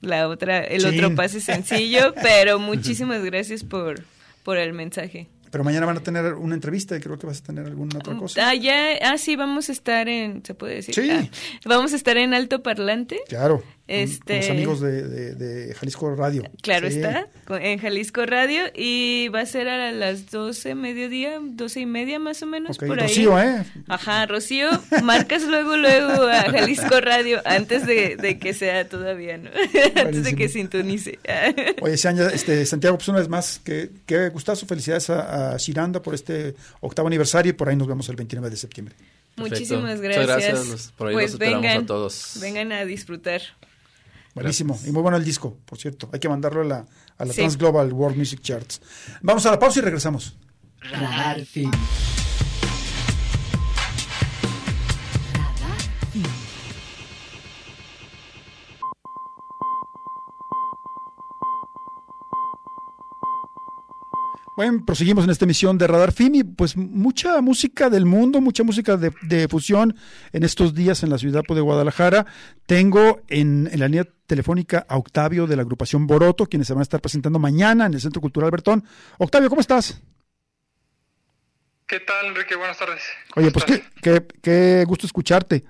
la 0.01 0.27
otra, 0.27 0.59
el 0.63 0.81
Chin. 0.81 0.95
otro 0.95 1.15
pase 1.15 1.41
sencillo, 1.41 2.13
pero 2.21 2.59
muchísimas 2.59 3.23
gracias 3.23 3.63
por, 3.63 4.03
por 4.43 4.57
el 4.57 4.73
mensaje. 4.73 5.27
Pero 5.51 5.63
mañana 5.63 5.85
van 5.85 5.97
a 5.97 6.01
tener 6.01 6.33
una 6.35 6.53
entrevista 6.55 6.95
y 6.95 6.99
creo 6.99 7.17
que 7.17 7.25
vas 7.25 7.39
a 7.39 7.43
tener 7.43 7.65
alguna 7.65 7.97
otra 7.97 8.15
cosa. 8.15 8.49
Ah, 8.49 8.53
ya, 8.53 8.97
ah, 9.01 9.17
sí, 9.17 9.35
vamos 9.35 9.69
a 9.69 9.71
estar 9.71 10.07
en, 10.07 10.45
¿se 10.45 10.53
puede 10.53 10.75
decir? 10.75 10.93
Sí. 10.93 11.09
Ah, 11.09 11.27
vamos 11.65 11.93
a 11.93 11.95
estar 11.95 12.17
en 12.17 12.33
Alto 12.33 12.61
Parlante. 12.61 13.19
Claro. 13.27 13.63
Este- 13.89 14.33
Con 14.33 14.37
los 14.37 14.49
amigos 14.51 14.79
de, 14.81 15.01
de- 15.07 15.33
de 15.35 15.73
Jalisco 15.73 16.15
Radio. 16.15 16.43
Claro 16.61 16.89
Sí. 16.91 16.97
está, 16.97 17.27
con- 17.45 17.59
en 17.61 17.79
Jalisco 17.79 18.25
Radio 18.25 18.61
y 18.75 19.29
va 19.29 19.41
a 19.41 19.45
ser 19.47 19.67
a 19.67 19.91
las 19.91 20.29
12 20.29 20.75
mediodía, 20.75 21.39
12 21.41 21.79
y 21.79 21.85
media 21.87 22.19
más 22.19 22.41
o 22.43 22.45
menos 22.45 22.77
Ok, 22.77 22.85
por 22.85 22.99
ahí. 22.99 23.07
Rocío, 23.07 23.39
¿eh? 23.41 23.65
Ajá, 23.87 24.25
Rocío, 24.27 24.69
marcas 25.03 25.43
luego, 25.43 25.75
luego 25.75 26.23
a 26.27 26.41
Jalisco 26.51 27.01
Radio 27.01 27.41
antes 27.45 27.87
de, 27.87 28.15
de 28.15 28.37
que 28.37 28.53
sea 28.53 28.87
todavía, 28.87 29.37
¿no? 29.39 29.49
antes 29.95 30.23
de 30.23 30.35
que 30.35 30.49
sintonice. 30.49 31.17
Oye, 31.81 31.97
Seanya, 31.97 32.27
este, 32.27 32.65
Santiago, 32.67 32.97
pues 32.97 33.07
una 33.07 33.19
vez 33.19 33.27
más, 33.29 33.59
que, 33.63 33.89
que 34.05 34.29
gustazo, 34.29 34.67
felicidades 34.67 35.09
a, 35.09 35.53
a 35.53 35.57
Shiranda 35.57 36.01
por 36.01 36.13
este 36.13 36.53
octavo 36.81 37.07
aniversario 37.07 37.49
y 37.49 37.53
por 37.53 37.69
ahí 37.69 37.75
nos 37.75 37.87
vemos 37.87 38.07
el 38.09 38.15
29 38.17 38.49
de 38.51 38.55
septiembre. 38.57 38.93
Perfecto. 39.35 39.41
Muchísimas 39.55 39.99
Muchas 40.01 40.27
gracias. 40.27 40.93
por 40.97 41.07
ahí 41.07 41.13
pues 41.13 41.31
esperamos 41.31 41.61
vengan, 41.63 41.83
a 41.83 41.85
todos. 41.85 42.37
vengan 42.41 42.71
a 42.73 42.85
disfrutar. 42.85 43.41
Buenísimo. 44.35 44.79
Y 44.85 44.91
muy 44.91 45.01
bueno 45.01 45.17
el 45.17 45.25
disco, 45.25 45.57
por 45.65 45.77
cierto. 45.77 46.09
Hay 46.13 46.19
que 46.19 46.29
mandarlo 46.29 46.61
a 46.61 46.65
la, 46.65 46.85
a 47.17 47.25
la 47.25 47.33
Sí. 47.33 47.39
Trans 47.39 47.57
Global 47.57 47.91
World 47.91 48.17
Music 48.17 48.41
Charts. 48.41 48.81
Vamos 49.21 49.45
a 49.45 49.51
la 49.51 49.59
pausa 49.59 49.79
y 49.79 49.81
regresamos. 49.81 50.37
Bueno, 64.59 64.83
proseguimos 64.85 65.23
en 65.23 65.29
esta 65.29 65.45
emisión 65.45 65.77
de 65.77 65.87
Radar 65.87 66.11
Film 66.11 66.35
y 66.35 66.43
pues 66.43 66.75
mucha 66.75 67.39
música 67.39 67.89
del 67.89 68.05
mundo, 68.05 68.41
mucha 68.41 68.61
música 68.61 68.97
de, 68.97 69.13
de 69.21 69.47
fusión 69.47 69.95
en 70.33 70.43
estos 70.43 70.75
días 70.75 71.01
en 71.01 71.09
la 71.09 71.17
ciudad 71.17 71.43
de 71.47 71.61
Guadalajara. 71.61 72.25
Tengo 72.65 73.21
en, 73.29 73.69
en 73.71 73.79
la 73.79 73.87
línea 73.87 74.05
telefónica 74.27 74.85
a 74.89 74.97
Octavio 74.97 75.47
de 75.47 75.55
la 75.55 75.61
agrupación 75.61 76.07
Boroto, 76.07 76.45
quienes 76.45 76.67
se 76.67 76.73
van 76.73 76.81
a 76.81 76.83
estar 76.83 76.99
presentando 76.99 77.39
mañana 77.39 77.85
en 77.85 77.93
el 77.93 78.01
Centro 78.01 78.19
Cultural 78.19 78.51
Bertón. 78.51 78.83
Octavio, 79.17 79.47
¿cómo 79.47 79.61
estás? 79.61 80.01
¿Qué 81.87 82.01
tal, 82.01 82.25
Enrique? 82.25 82.57
Buenas 82.57 82.77
tardes. 82.77 83.01
¿Cómo 83.33 83.45
Oye, 83.45 83.53
pues 83.53 83.63
qué, 83.63 83.83
qué, 84.01 84.27
qué 84.43 84.83
gusto 84.85 85.05
escucharte. 85.05 85.63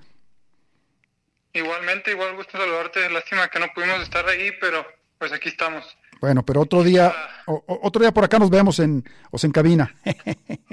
Igualmente, 1.52 2.10
igual 2.10 2.34
gusto 2.34 2.58
saludarte. 2.58 3.08
Lástima 3.08 3.46
que 3.46 3.60
no 3.60 3.68
pudimos 3.72 4.00
estar 4.00 4.26
ahí, 4.26 4.50
pero 4.60 4.84
pues 5.16 5.30
aquí 5.30 5.48
estamos. 5.48 5.84
Bueno, 6.20 6.44
pero 6.44 6.60
otro 6.62 6.82
día, 6.82 7.12
o- 7.46 7.64
otro 7.82 8.00
día 8.02 8.12
por 8.12 8.24
acá 8.24 8.38
nos 8.38 8.50
vemos 8.50 8.78
en, 8.78 9.02
o 9.30 9.38
sea, 9.38 9.48
en 9.48 9.52
cabina. 9.52 9.94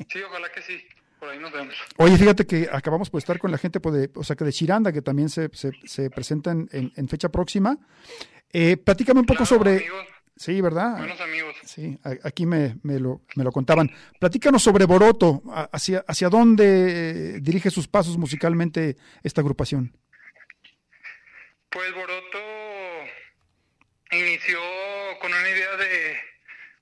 Sí, 0.10 0.20
ojalá 0.28 0.48
que 0.54 0.62
sí. 0.62 0.78
Por 1.20 1.30
ahí 1.30 1.40
nos 1.40 1.52
vemos. 1.52 1.74
Oye, 1.98 2.16
fíjate 2.18 2.46
que 2.46 2.70
acabamos 2.72 3.10
por 3.10 3.18
estar 3.20 3.40
con 3.40 3.50
la 3.52 3.58
gente, 3.58 3.80
pues, 3.80 3.96
de, 3.96 4.12
o 4.16 4.24
sea, 4.24 4.36
que 4.36 4.46
de 4.46 4.54
Chiranda, 4.54 4.92
que 4.94 5.02
también 5.02 5.30
se, 5.30 5.50
se, 5.54 5.72
se 5.84 6.10
presenta 6.12 6.52
en, 6.52 7.08
fecha 7.10 7.30
próxima. 7.30 7.78
Eh, 8.54 8.78
platícame 8.78 9.20
un 9.22 9.26
poco 9.26 9.40
Claro, 9.44 9.46
sobre... 9.58 9.78
amigos, 9.78 10.06
Sí, 10.40 10.62
¿verdad? 10.62 11.00
buenos 11.00 11.20
amigos. 11.20 11.56
Sí, 11.66 11.98
aquí 12.24 12.46
me, 12.46 12.78
me 12.84 13.00
lo, 13.00 13.22
me 13.36 13.44
lo 13.44 13.52
contaban. 13.52 13.90
Platícanos 14.20 14.62
sobre 14.62 14.86
Boroto, 14.86 15.42
hacia, 15.72 16.06
hacia 16.08 16.30
dónde 16.30 16.66
eh, 17.38 17.40
dirige 17.42 17.72
sus 17.72 17.88
pasos 17.88 18.18
musicalmente 18.20 18.98
esta 19.24 19.42
agrupación. 19.42 19.98
Pues 21.70 21.92
Boroto 21.94 22.38
inició 24.12 24.60
con 25.20 25.34
una 25.34 25.50
idea 25.50 25.76
de 25.78 26.20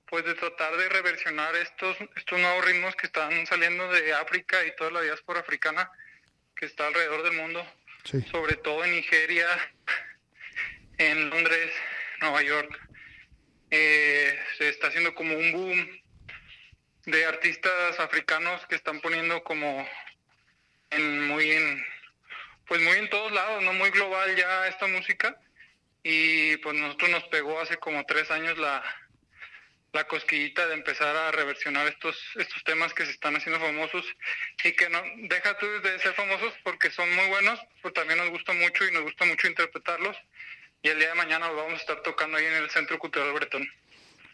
pues 0.08 0.24
de 0.24 0.34
tratar 0.34 0.76
de 0.76 0.88
reversionar 0.88 1.56
estos 1.56 1.96
estos 2.16 2.38
nuevos 2.38 2.64
ritmos 2.64 2.94
que 2.94 3.06
están 3.06 3.46
saliendo 3.46 3.90
de 3.90 4.14
África 4.14 4.64
y 4.64 4.74
toda 4.76 4.92
la 4.92 5.00
diáspora 5.00 5.40
africana 5.40 5.90
que 6.54 6.66
está 6.66 6.86
alrededor 6.86 7.22
del 7.22 7.32
mundo. 7.32 7.66
Sí, 8.04 8.22
sobre 8.30 8.54
todo 8.54 8.84
en 8.84 8.92
Nigeria, 8.92 9.48
en 10.98 11.28
Londres, 11.28 11.72
Nueva 12.20 12.42
York. 12.42 12.80
Eh, 13.70 14.38
se 14.58 14.68
está 14.68 14.86
haciendo 14.86 15.14
como 15.14 15.36
un 15.36 15.52
boom 15.52 16.02
de 17.06 17.24
artistas 17.24 17.98
africanos 17.98 18.64
que 18.68 18.76
están 18.76 19.00
poniendo 19.00 19.42
como 19.42 19.86
en 20.90 21.26
muy 21.26 21.50
en 21.50 21.84
pues 22.68 22.80
muy 22.80 22.96
en 22.96 23.10
todos 23.10 23.32
lados, 23.32 23.62
no 23.64 23.72
muy 23.72 23.90
global 23.90 24.34
ya 24.36 24.68
esta 24.68 24.86
música 24.86 25.36
y 26.08 26.56
pues 26.58 26.78
nosotros 26.78 27.10
nos 27.10 27.24
pegó 27.24 27.58
hace 27.58 27.78
como 27.78 28.04
tres 28.04 28.30
años 28.30 28.56
la 28.58 28.80
la 29.92 30.06
cosquillita 30.06 30.64
de 30.68 30.74
empezar 30.74 31.16
a 31.16 31.32
reversionar 31.32 31.88
estos 31.88 32.16
estos 32.36 32.62
temas 32.62 32.94
que 32.94 33.04
se 33.04 33.10
están 33.10 33.34
haciendo 33.34 33.58
famosos 33.58 34.06
y 34.62 34.70
que 34.70 34.88
no 34.88 35.02
deja 35.28 35.58
tú 35.58 35.66
de 35.66 35.98
ser 35.98 36.12
famosos 36.14 36.54
porque 36.62 36.92
son 36.92 37.12
muy 37.12 37.26
buenos, 37.26 37.58
pues 37.82 37.92
también 37.92 38.20
nos 38.20 38.30
gusta 38.30 38.52
mucho 38.52 38.86
y 38.86 38.92
nos 38.92 39.02
gusta 39.02 39.24
mucho 39.24 39.48
interpretarlos 39.48 40.16
y 40.80 40.90
el 40.90 40.98
día 41.00 41.08
de 41.08 41.14
mañana 41.16 41.48
los 41.48 41.56
vamos 41.56 41.72
a 41.72 41.76
estar 41.82 42.00
tocando 42.04 42.36
ahí 42.36 42.44
en 42.44 42.54
el 42.54 42.70
Centro 42.70 43.00
Cultural 43.00 43.32
Bretón. 43.32 43.68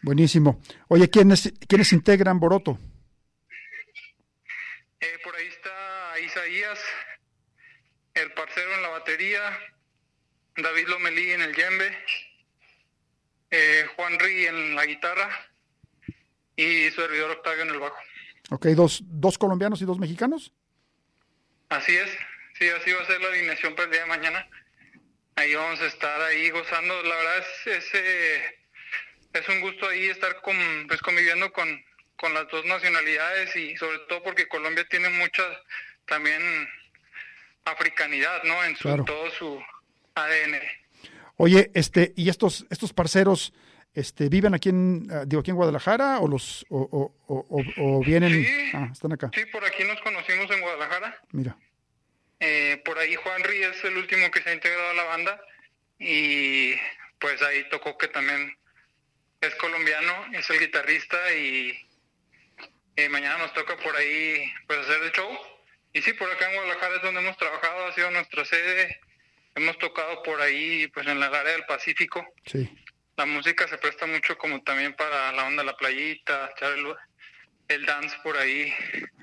buenísimo. 0.03 0.61
Oye, 0.89 1.09
¿quiénes, 1.09 1.51
¿quiénes 1.67 1.91
integran 1.91 2.39
Boroto? 2.39 2.77
Eh, 4.99 5.17
por 5.23 5.35
ahí 5.35 5.47
está 5.47 6.19
Isaías, 6.19 6.79
el 8.13 8.31
parcero 8.33 8.75
en 8.75 8.81
la 8.83 8.89
batería, 8.89 9.72
David 10.55 10.87
Lomelí 10.87 11.31
en 11.31 11.41
el 11.41 11.55
yembe, 11.55 11.97
eh, 13.51 13.87
Juan 13.95 14.19
Rí 14.19 14.45
en 14.45 14.75
la 14.75 14.85
guitarra 14.85 15.29
y 16.55 16.89
su 16.91 17.01
servidor 17.01 17.31
Octavio 17.31 17.63
en 17.63 17.69
el 17.69 17.79
bajo. 17.79 17.97
Ok, 18.49 18.65
dos, 18.67 19.01
dos 19.05 19.37
colombianos 19.37 19.81
y 19.81 19.85
dos 19.85 19.99
mexicanos. 19.99 20.51
Así 21.69 21.95
es, 21.95 22.09
sí, 22.59 22.67
así 22.69 22.91
va 22.91 23.01
a 23.01 23.05
ser 23.07 23.21
la 23.21 23.29
alineación 23.29 23.73
para 23.73 23.85
el 23.85 23.91
día 23.91 24.01
de 24.01 24.07
mañana. 24.07 24.47
Ahí 25.35 25.55
vamos 25.55 25.81
a 25.81 25.87
estar 25.87 26.21
ahí 26.21 26.49
gozando. 26.51 27.01
La 27.03 27.15
verdad 27.15 27.37
es, 27.39 27.67
es, 27.77 27.89
eh, 27.95 28.59
es 29.33 29.49
un 29.49 29.61
gusto 29.61 29.87
ahí 29.89 30.05
estar 30.09 30.39
con, 30.41 30.55
pues, 30.87 31.01
conviviendo 31.01 31.51
con, 31.51 31.83
con 32.15 32.33
las 32.35 32.47
dos 32.49 32.63
nacionalidades 32.65 33.55
y 33.55 33.75
sobre 33.77 33.97
todo 34.07 34.21
porque 34.21 34.47
Colombia 34.47 34.85
tiene 34.87 35.09
mucha 35.09 35.43
también 36.05 36.69
africanidad, 37.65 38.43
¿no? 38.43 38.63
En 38.63 38.75
su, 38.75 38.83
Claro. 38.83 39.05
todo 39.05 39.31
su 39.31 39.63
ADN. 40.15 40.59
Oye, 41.37 41.71
este, 41.73 42.13
¿y 42.15 42.29
estos, 42.29 42.65
estos 42.69 42.93
parceros 42.93 43.53
este, 43.93 44.29
viven 44.29 44.53
aquí 44.53 44.69
en, 44.69 45.07
ah, 45.11 45.23
digo, 45.25 45.41
aquí 45.41 45.51
en 45.51 45.55
Guadalajara 45.57 46.19
o 46.19 46.27
los, 46.27 46.65
o, 46.69 46.79
o- 46.79 47.15
o- 47.27 47.45
o- 47.49 47.97
o 47.97 47.99
vienen, 48.03 48.31
Sí. 48.43 48.71
ah, 48.73 48.89
están 48.91 49.13
acá, 49.13 49.29
Sí, 49.33 49.45
por 49.51 49.63
aquí 49.65 49.83
nos 49.83 49.99
conocimos 50.01 50.49
en 50.51 50.61
Guadalajara. 50.61 51.15
mira. 51.31 51.55
Eh, 52.39 52.81
por 52.83 52.97
ahí 52.99 53.15
Juan 53.15 53.41
Rí 53.43 53.63
es 53.63 53.83
el 53.85 53.95
último 53.97 54.29
que 54.29 54.41
se 54.41 54.49
ha 54.49 54.53
integrado 54.53 54.89
a 54.89 54.93
la 54.95 55.03
banda 55.03 55.39
y 55.99 56.73
pues 57.19 57.41
ahí 57.41 57.63
tocó 57.69 57.97
que 57.97 58.09
también 58.09 58.53
es 59.39 59.55
colombiano, 59.55 60.13
es 60.33 60.49
el 60.49 60.59
guitarrista 60.59 61.17
y 61.35 61.73
eh, 62.97 63.09
mañana 63.09 63.37
nos 63.37 63.53
toca 63.53 63.77
por 63.77 63.95
ahí 63.95 64.43
pues 64.67 64.79
hacer 64.79 65.01
el 65.03 65.11
show. 65.11 65.29
Y 65.93 66.01
sí, 66.01 66.13
por 66.13 66.29
acá 66.31 66.49
en 66.49 66.55
Guadalajara 66.55 66.95
es 66.97 67.01
donde 67.01 67.21
hemos 67.21 67.37
trabajado, 67.37 67.85
ha 67.85 67.93
sido 67.93 68.11
nuestra 68.11 68.43
sede, 68.43 68.99
hemos 69.55 69.77
tocado 69.77 70.21
por 70.23 70.41
ahí 70.41 70.87
pues 70.87 71.07
en 71.07 71.19
la 71.19 71.27
área 71.27 71.53
del 71.53 71.65
Pacífico. 71.65 72.25
Sí, 72.45 72.69
La 73.17 73.25
música 73.25 73.67
se 73.67 73.77
presta 73.77 74.05
mucho 74.05 74.37
como 74.37 74.61
también 74.63 74.93
para 74.95 75.31
la 75.31 75.45
onda 75.45 75.63
de 75.63 75.67
la 75.67 75.77
playita, 75.77 76.51
echar 76.55 76.73
el, 76.73 76.85
el 77.67 77.85
dance 77.85 78.15
por 78.23 78.37
ahí 78.37 78.73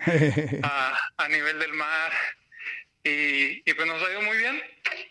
a, 0.63 0.99
a 1.17 1.29
nivel 1.29 1.59
del 1.59 1.73
mar. 1.75 2.13
Y, 3.03 3.63
y 3.69 3.75
pues 3.75 3.87
nos 3.89 4.03
ha 4.03 4.11
ido 4.11 4.23
muy 4.23 4.37
bien. 4.37 4.61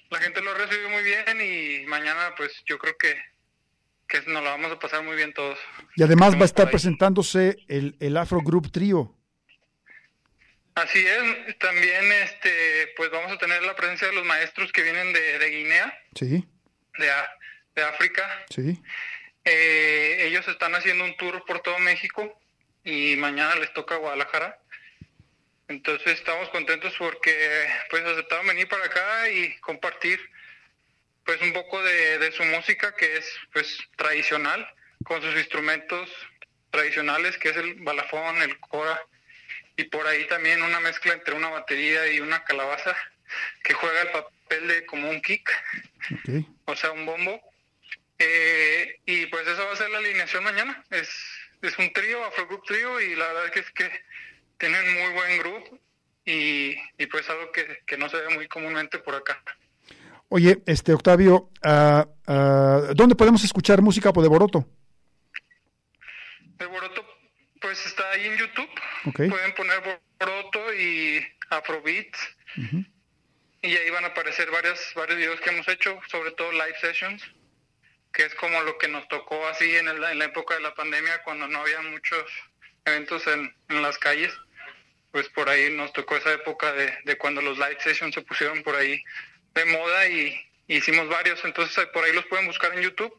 La 0.09 0.19
gente 0.19 0.41
lo 0.41 0.51
ha 0.51 0.55
recibido 0.55 0.89
muy 0.89 1.03
bien 1.03 1.41
y 1.41 1.85
mañana 1.87 2.33
pues 2.37 2.51
yo 2.65 2.77
creo 2.77 2.95
que, 2.97 3.15
que 4.07 4.19
nos 4.29 4.43
lo 4.43 4.49
vamos 4.49 4.71
a 4.71 4.79
pasar 4.79 5.03
muy 5.03 5.15
bien 5.15 5.33
todos. 5.33 5.57
Y 5.95 6.03
además 6.03 6.35
va 6.35 6.41
a 6.41 6.45
estar 6.45 6.69
presentándose 6.69 7.57
el, 7.67 7.95
el 7.99 8.15
Afro 8.17 8.41
Group 8.41 8.71
Trio. 8.71 9.15
Así 10.81 11.05
es, 11.05 11.57
también 11.59 12.11
este 12.11 12.93
pues 12.95 13.09
vamos 13.11 13.31
a 13.31 13.37
tener 13.37 13.61
la 13.63 13.75
presencia 13.75 14.07
de 14.07 14.13
los 14.13 14.25
maestros 14.25 14.71
que 14.71 14.81
vienen 14.83 15.11
de, 15.13 15.39
de 15.39 15.49
Guinea, 15.49 15.99
Sí, 16.15 16.43
de, 16.97 17.11
de 17.75 17.83
África. 17.83 18.45
sí. 18.49 18.79
Eh, 19.45 20.25
ellos 20.27 20.47
están 20.47 20.75
haciendo 20.75 21.03
un 21.05 21.15
tour 21.17 21.43
por 21.45 21.61
todo 21.61 21.79
México 21.79 22.39
y 22.83 23.15
mañana 23.15 23.55
les 23.55 23.73
toca 23.73 23.95
Guadalajara. 23.95 24.59
Entonces 25.69 26.13
estamos 26.19 26.49
contentos 26.49 26.93
porque 26.97 27.67
pues 27.89 28.03
aceptaron 28.05 28.47
venir 28.47 28.67
para 28.67 28.85
acá 28.85 29.29
y 29.29 29.55
compartir 29.59 30.19
pues 31.25 31.41
un 31.41 31.53
poco 31.53 31.81
de, 31.83 32.19
de 32.19 32.31
su 32.31 32.43
música 32.43 32.95
que 32.95 33.17
es 33.17 33.25
pues 33.53 33.77
tradicional 33.95 34.67
con 35.03 35.21
sus 35.21 35.35
instrumentos 35.35 36.09
tradicionales 36.69 37.37
que 37.37 37.49
es 37.49 37.57
el 37.57 37.75
balafón, 37.75 38.41
el 38.41 38.59
cora 38.59 38.99
y 39.79 39.85
por 39.85 40.05
ahí 40.05 40.27
también 40.27 40.61
una 40.61 40.81
mezcla 40.81 41.13
entre 41.13 41.33
una 41.33 41.47
batería 41.47 42.11
y 42.11 42.19
una 42.19 42.43
calabaza 42.43 42.93
que 43.63 43.73
juega 43.73 44.01
el 44.01 44.09
papel 44.09 44.67
de 44.67 44.85
como 44.85 45.09
un 45.09 45.21
kick 45.21 45.49
o 46.65 46.75
sea, 46.75 46.91
un 46.91 47.05
bombo. 47.05 47.39
Eh, 48.17 48.99
y 49.05 49.25
pues 49.27 49.47
esa 49.47 49.63
va 49.63 49.71
a 49.71 49.77
ser 49.77 49.89
la 49.89 49.99
alineación 49.99 50.43
mañana. 50.43 50.83
Es, 50.89 51.09
es 51.61 51.79
un 51.79 51.93
trío, 51.93 52.25
Afro 52.25 52.47
Group 52.47 52.65
Trío, 52.65 52.99
y 52.99 53.15
la 53.15 53.27
verdad 53.27 53.51
que 53.53 53.61
es 53.61 53.71
que 53.71 53.89
tienen 54.57 54.93
muy 54.93 55.13
buen 55.13 55.39
grupo 55.39 55.79
y, 56.25 56.75
y 56.97 57.05
pues 57.09 57.29
algo 57.29 57.49
que, 57.53 57.79
que 57.85 57.97
no 57.97 58.09
se 58.09 58.17
ve 58.17 58.35
muy 58.35 58.49
comúnmente 58.49 58.99
por 58.99 59.15
acá. 59.15 59.41
Oye, 60.27 60.61
este 60.65 60.93
Octavio, 60.93 61.49
ah, 61.63 62.05
ah, 62.27 62.81
¿dónde 62.93 63.15
podemos 63.15 63.45
escuchar 63.45 63.81
música 63.81 64.11
de 64.11 64.27
Boroto? 64.27 64.67
El 66.59 66.67
Boroto 66.67 67.08
pues 67.61 67.85
está 67.85 68.09
ahí 68.11 68.27
en 68.27 68.37
YouTube. 68.37 68.69
Pueden 69.29 69.53
poner 69.55 69.81
Boroto 70.19 70.73
y 70.73 71.25
Afrobeats. 71.49 72.19
Y 73.61 73.75
ahí 73.75 73.89
van 73.89 74.05
a 74.05 74.07
aparecer 74.07 74.49
varias, 74.51 74.79
varios 74.95 75.17
videos 75.17 75.41
que 75.41 75.49
hemos 75.49 75.67
hecho, 75.67 75.99
sobre 76.09 76.31
todo 76.31 76.51
live 76.53 76.75
sessions, 76.79 77.21
que 78.13 78.23
es 78.25 78.33
como 78.35 78.61
lo 78.61 78.77
que 78.77 78.87
nos 78.87 79.07
tocó 79.09 79.45
así 79.47 79.75
en, 79.75 79.87
el- 79.87 80.03
en 80.03 80.19
la 80.19 80.25
época 80.25 80.55
de 80.55 80.61
la 80.61 80.73
pandemia, 80.73 81.21
cuando 81.23 81.47
no 81.47 81.59
había 81.59 81.81
muchos 81.81 82.23
eventos 82.85 83.27
en, 83.27 83.53
en 83.69 83.81
las 83.81 83.97
calles. 83.97 84.33
Pues 85.11 85.27
por 85.29 85.49
ahí 85.49 85.71
nos 85.71 85.91
tocó 85.91 86.15
esa 86.17 86.31
época 86.33 86.71
de, 86.71 86.93
de 87.03 87.17
cuando 87.17 87.41
los 87.41 87.57
live 87.57 87.77
sessions 87.81 88.13
se 88.15 88.21
pusieron 88.21 88.61
por 88.63 88.75
ahí 88.75 89.03
de 89.55 89.65
moda 89.65 90.07
y 90.07 90.39
hicimos 90.67 91.09
varios. 91.09 91.43
Entonces 91.43 91.85
por 91.87 92.03
ahí 92.05 92.13
los 92.13 92.25
pueden 92.27 92.45
buscar 92.45 92.73
en 92.75 92.81
YouTube. 92.83 93.13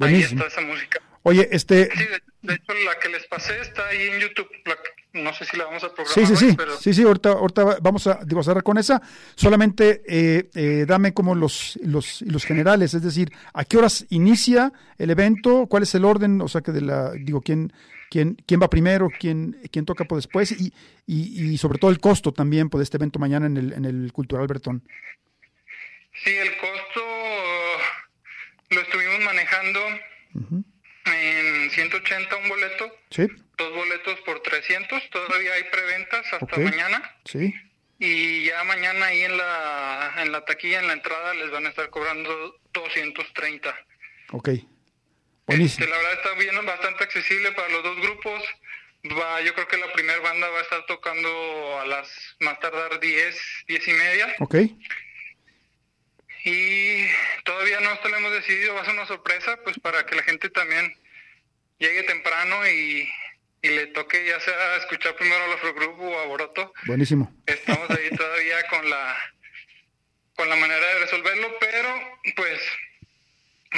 Ahí 0.00 0.22
está 0.22 0.46
esa 0.46 0.60
música. 0.60 1.00
Oye, 1.22 1.48
este, 1.52 1.90
Sí, 1.94 2.04
de, 2.42 2.54
hecho 2.54 2.72
la 2.84 2.98
que 2.98 3.08
les 3.10 3.26
pasé 3.26 3.60
está 3.60 3.86
ahí 3.88 4.08
en 4.08 4.20
YouTube. 4.20 4.48
La 4.64 4.76
no 5.12 5.34
sé 5.34 5.44
si 5.44 5.56
la 5.56 5.64
vamos 5.64 5.82
a 5.82 5.92
programar 5.92 6.14
sí, 6.14 6.24
sí, 6.24 6.32
hoy, 6.32 6.50
sí, 6.50 6.56
pero 6.56 6.76
sí, 6.76 6.94
sí, 6.94 7.02
ahorita, 7.02 7.30
ahorita 7.30 7.64
va- 7.64 7.78
vamos 7.82 8.06
a, 8.06 8.20
cerrar 8.42 8.62
con 8.62 8.78
esa. 8.78 9.02
Solamente 9.34 10.02
eh, 10.06 10.48
eh, 10.54 10.84
dame 10.86 11.12
como 11.12 11.34
los, 11.34 11.78
los, 11.82 12.22
los 12.22 12.44
generales, 12.44 12.94
es 12.94 13.02
decir, 13.02 13.32
¿a 13.52 13.64
qué 13.64 13.76
horas 13.76 14.06
inicia 14.10 14.72
el 14.98 15.10
evento? 15.10 15.66
¿Cuál 15.66 15.82
es 15.82 15.94
el 15.94 16.04
orden? 16.04 16.40
O 16.40 16.48
sea, 16.48 16.60
que 16.60 16.70
de 16.72 16.80
la, 16.80 17.10
digo, 17.12 17.40
¿quién, 17.40 17.72
quién, 18.08 18.36
quién 18.46 18.62
va 18.62 18.70
primero? 18.70 19.08
¿Quién, 19.18 19.60
quién 19.72 19.84
toca 19.84 20.04
por 20.04 20.16
después? 20.16 20.52
Y, 20.52 20.72
y, 21.06 21.50
y 21.52 21.58
sobre 21.58 21.78
todo 21.78 21.90
el 21.90 21.98
costo 21.98 22.32
también 22.32 22.70
por 22.70 22.80
este 22.80 22.96
evento 22.96 23.18
mañana 23.18 23.46
en 23.46 23.56
el, 23.56 23.72
en 23.72 23.84
el 23.84 24.12
Cultural 24.12 24.46
Bertón. 24.46 24.82
Sí, 26.24 26.30
el 26.30 26.56
costo 26.58 27.00
uh, 27.00 28.74
lo 28.74 28.80
estuvimos 28.80 29.20
manejando 29.24 29.80
en 31.06 31.70
180 31.70 32.36
un 32.36 32.48
boleto, 32.48 32.96
Sí, 33.10 33.26
dos 33.56 33.74
boletos 33.74 34.20
por 34.20 34.40
300, 34.42 35.10
todavía 35.10 35.52
hay 35.54 35.64
preventas 35.64 36.26
hasta 36.32 36.56
mañana 36.58 37.16
sí, 37.24 37.54
y 37.98 38.44
ya 38.44 38.64
mañana 38.64 39.06
ahí 39.06 39.22
en 39.22 39.36
la 39.36 40.14
en 40.18 40.32
la 40.32 40.44
taquilla 40.44 40.80
en 40.80 40.86
la 40.86 40.92
entrada 40.94 41.34
les 41.34 41.50
van 41.50 41.66
a 41.66 41.68
estar 41.70 41.90
cobrando 41.90 42.58
230. 42.72 43.74
ok. 44.32 44.48
Buenísimo. 45.46 45.84
Este, 45.84 45.90
la 45.90 45.96
verdad 45.96 46.24
está 46.24 46.34
bien 46.38 46.64
bastante 46.66 47.02
accesible 47.04 47.50
para 47.52 47.68
los 47.70 47.82
dos 47.82 47.96
grupos. 47.96 48.42
Va, 49.18 49.40
yo 49.40 49.52
creo 49.54 49.66
que 49.66 49.78
la 49.78 49.92
primera 49.92 50.20
banda 50.20 50.48
va 50.48 50.58
a 50.60 50.62
estar 50.62 50.86
tocando 50.86 51.80
a 51.80 51.86
las 51.86 52.36
más 52.38 52.60
tardar 52.60 53.00
10, 53.00 53.64
10 53.66 53.88
y 53.88 53.92
media. 53.94 54.34
Ok, 54.38 54.54
Y 56.44 57.06
todavía 57.44 57.80
no 57.80 57.98
lo 58.02 58.16
hemos 58.16 58.32
decidido, 58.32 58.74
va 58.74 58.82
a 58.82 58.84
ser 58.84 58.94
una 58.94 59.06
sorpresa, 59.06 59.58
pues 59.62 59.78
para 59.78 60.06
que 60.06 60.16
la 60.16 60.22
gente 60.22 60.48
también 60.50 60.96
llegue 61.78 62.02
temprano 62.04 62.66
y, 62.68 63.10
y 63.62 63.68
le 63.68 63.88
toque 63.88 64.24
ya 64.26 64.40
sea 64.40 64.76
escuchar 64.76 65.16
primero 65.16 65.44
a 65.44 65.48
los 65.48 65.74
Group 65.74 66.00
o 66.00 66.18
a 66.18 66.26
Boroto. 66.26 66.72
buenísimo. 66.86 67.34
Estamos 67.46 67.90
ahí 67.90 68.10
todavía 68.16 68.66
con 68.68 68.88
la 68.88 69.16
con 70.36 70.48
la 70.48 70.56
manera 70.56 70.86
de 70.94 71.00
resolverlo, 71.00 71.58
pero 71.60 72.20
pues 72.34 72.60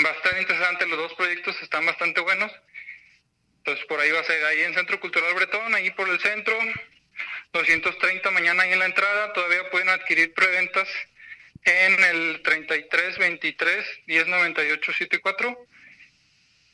va 0.05 0.11
a 0.11 0.13
estar 0.13 0.41
interesante, 0.41 0.87
los 0.87 0.99
dos 0.99 1.15
proyectos 1.15 1.61
están 1.61 1.85
bastante 1.85 2.21
buenos. 2.21 2.53
Entonces 3.59 3.85
por 3.87 3.99
ahí 3.99 4.13
va 4.13 4.21
a 4.21 4.25
ser 4.25 4.45
ahí 4.45 4.61
en 4.63 4.75
Centro 4.75 5.01
Cultural 5.01 5.35
Bretón, 5.35 5.75
ahí 5.75 5.91
por 5.91 6.09
el 6.09 6.21
centro, 6.21 6.57
230 7.53 8.31
mañana 8.31 8.63
ahí 8.63 8.73
en 8.73 8.79
la 8.79 8.87
entrada, 8.87 9.33
todavía 9.33 9.71
pueden 9.71 9.89
adquirir 9.89 10.33
preventas 10.35 10.89
en 11.65 12.05
el 12.05 12.43
33 12.43 13.19
23 13.19 13.87
10 14.07 14.27
98 14.27 14.93
74 14.93 15.67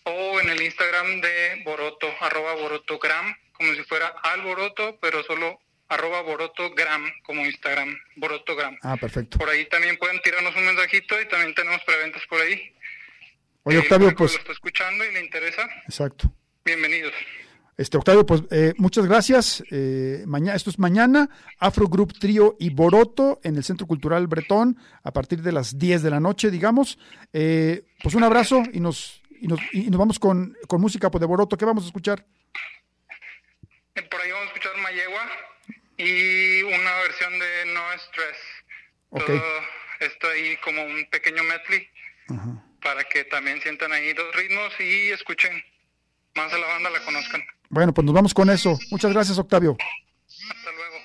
o 0.05 0.41
en 0.41 0.49
el 0.49 0.62
Instagram 0.62 1.20
de 1.20 1.62
Boroto, 1.64 2.09
arroba 2.20 2.55
Borotogram, 2.55 3.36
como 3.53 3.74
si 3.74 3.82
fuera 3.84 4.09
alboroto, 4.22 4.99
pero 5.01 5.22
solo 5.24 5.61
arroba 5.89 6.22
Borotogram 6.22 7.11
como 7.22 7.45
Instagram, 7.45 7.99
Borotogram. 8.16 8.78
Ah, 8.82 8.97
perfecto. 8.97 9.39
Por 9.39 9.49
ahí 9.51 9.66
también 9.66 9.97
pueden 9.99 10.20
tirarnos 10.22 10.55
un 10.57 10.64
mensajito 10.64 11.20
y 11.20 11.28
también 11.28 11.55
tenemos 11.55 11.82
preventas 11.84 12.22
por 12.26 12.41
ahí. 12.41 12.74
Oye, 13.64 13.76
Eh, 13.78 13.80
Octavio, 13.80 14.07
público 14.07 14.18
pues, 14.24 14.32
lo 14.34 14.39
está 14.39 14.53
escuchando 14.53 15.05
y 15.05 15.12
le 15.12 15.20
interesa, 15.20 15.68
exacto. 15.86 16.32
bienvenidos. 16.64 17.12
Este 17.78 17.96
Octavio, 17.96 18.26
pues 18.26 18.42
eh, 18.50 18.74
muchas 18.76 19.06
gracias. 19.06 19.62
Eh, 19.70 20.24
mañana, 20.26 20.56
esto 20.56 20.68
es 20.68 20.80
mañana, 20.80 21.30
Afro 21.60 21.86
Group 21.86 22.12
Trío 22.18 22.56
y 22.58 22.70
Boroto 22.70 23.38
en 23.44 23.54
el 23.54 23.62
Centro 23.62 23.86
Cultural 23.86 24.26
Bretón 24.26 24.76
a 25.04 25.12
partir 25.12 25.42
de 25.42 25.52
las 25.52 25.78
10 25.78 26.02
de 26.02 26.10
la 26.10 26.18
noche, 26.18 26.50
digamos. 26.50 26.98
Eh, 27.32 27.84
pues 28.02 28.16
un 28.16 28.24
abrazo 28.24 28.64
y 28.72 28.80
nos, 28.80 29.22
y 29.40 29.46
nos, 29.46 29.60
y 29.72 29.90
nos 29.90 29.98
vamos 29.98 30.18
con, 30.18 30.56
con 30.66 30.80
música 30.80 31.08
pues, 31.08 31.20
de 31.20 31.28
Boroto. 31.28 31.56
¿Qué 31.56 31.64
vamos 31.64 31.84
a 31.84 31.86
escuchar? 31.86 32.26
Por 33.94 34.20
ahí 34.22 34.32
vamos 34.32 34.48
a 34.48 34.52
escuchar 34.52 34.76
Mayegua 34.82 35.28
y 35.98 36.62
una 36.62 36.96
versión 37.04 37.32
de 37.38 37.72
No 37.74 37.80
Stress. 37.92 38.38
Ok. 39.10 39.24
Todo 39.24 39.42
esto 40.00 40.26
ahí 40.26 40.56
como 40.64 40.82
un 40.82 41.06
pequeño 41.12 41.44
medley 41.44 41.88
para 42.82 43.04
que 43.04 43.22
también 43.26 43.62
sientan 43.62 43.92
ahí 43.92 44.12
dos 44.14 44.34
ritmos 44.34 44.72
y 44.80 45.10
escuchen 45.10 45.62
más 46.34 46.52
a 46.52 46.58
la 46.58 46.66
banda, 46.66 46.90
la 46.90 47.04
conozcan. 47.04 47.44
Bueno, 47.70 47.92
pues 47.92 48.04
nos 48.04 48.14
vamos 48.14 48.34
con 48.34 48.50
eso. 48.50 48.78
Muchas 48.90 49.12
gracias, 49.12 49.38
Octavio. 49.38 49.76
Hasta 49.78 50.72
luego. 50.72 50.97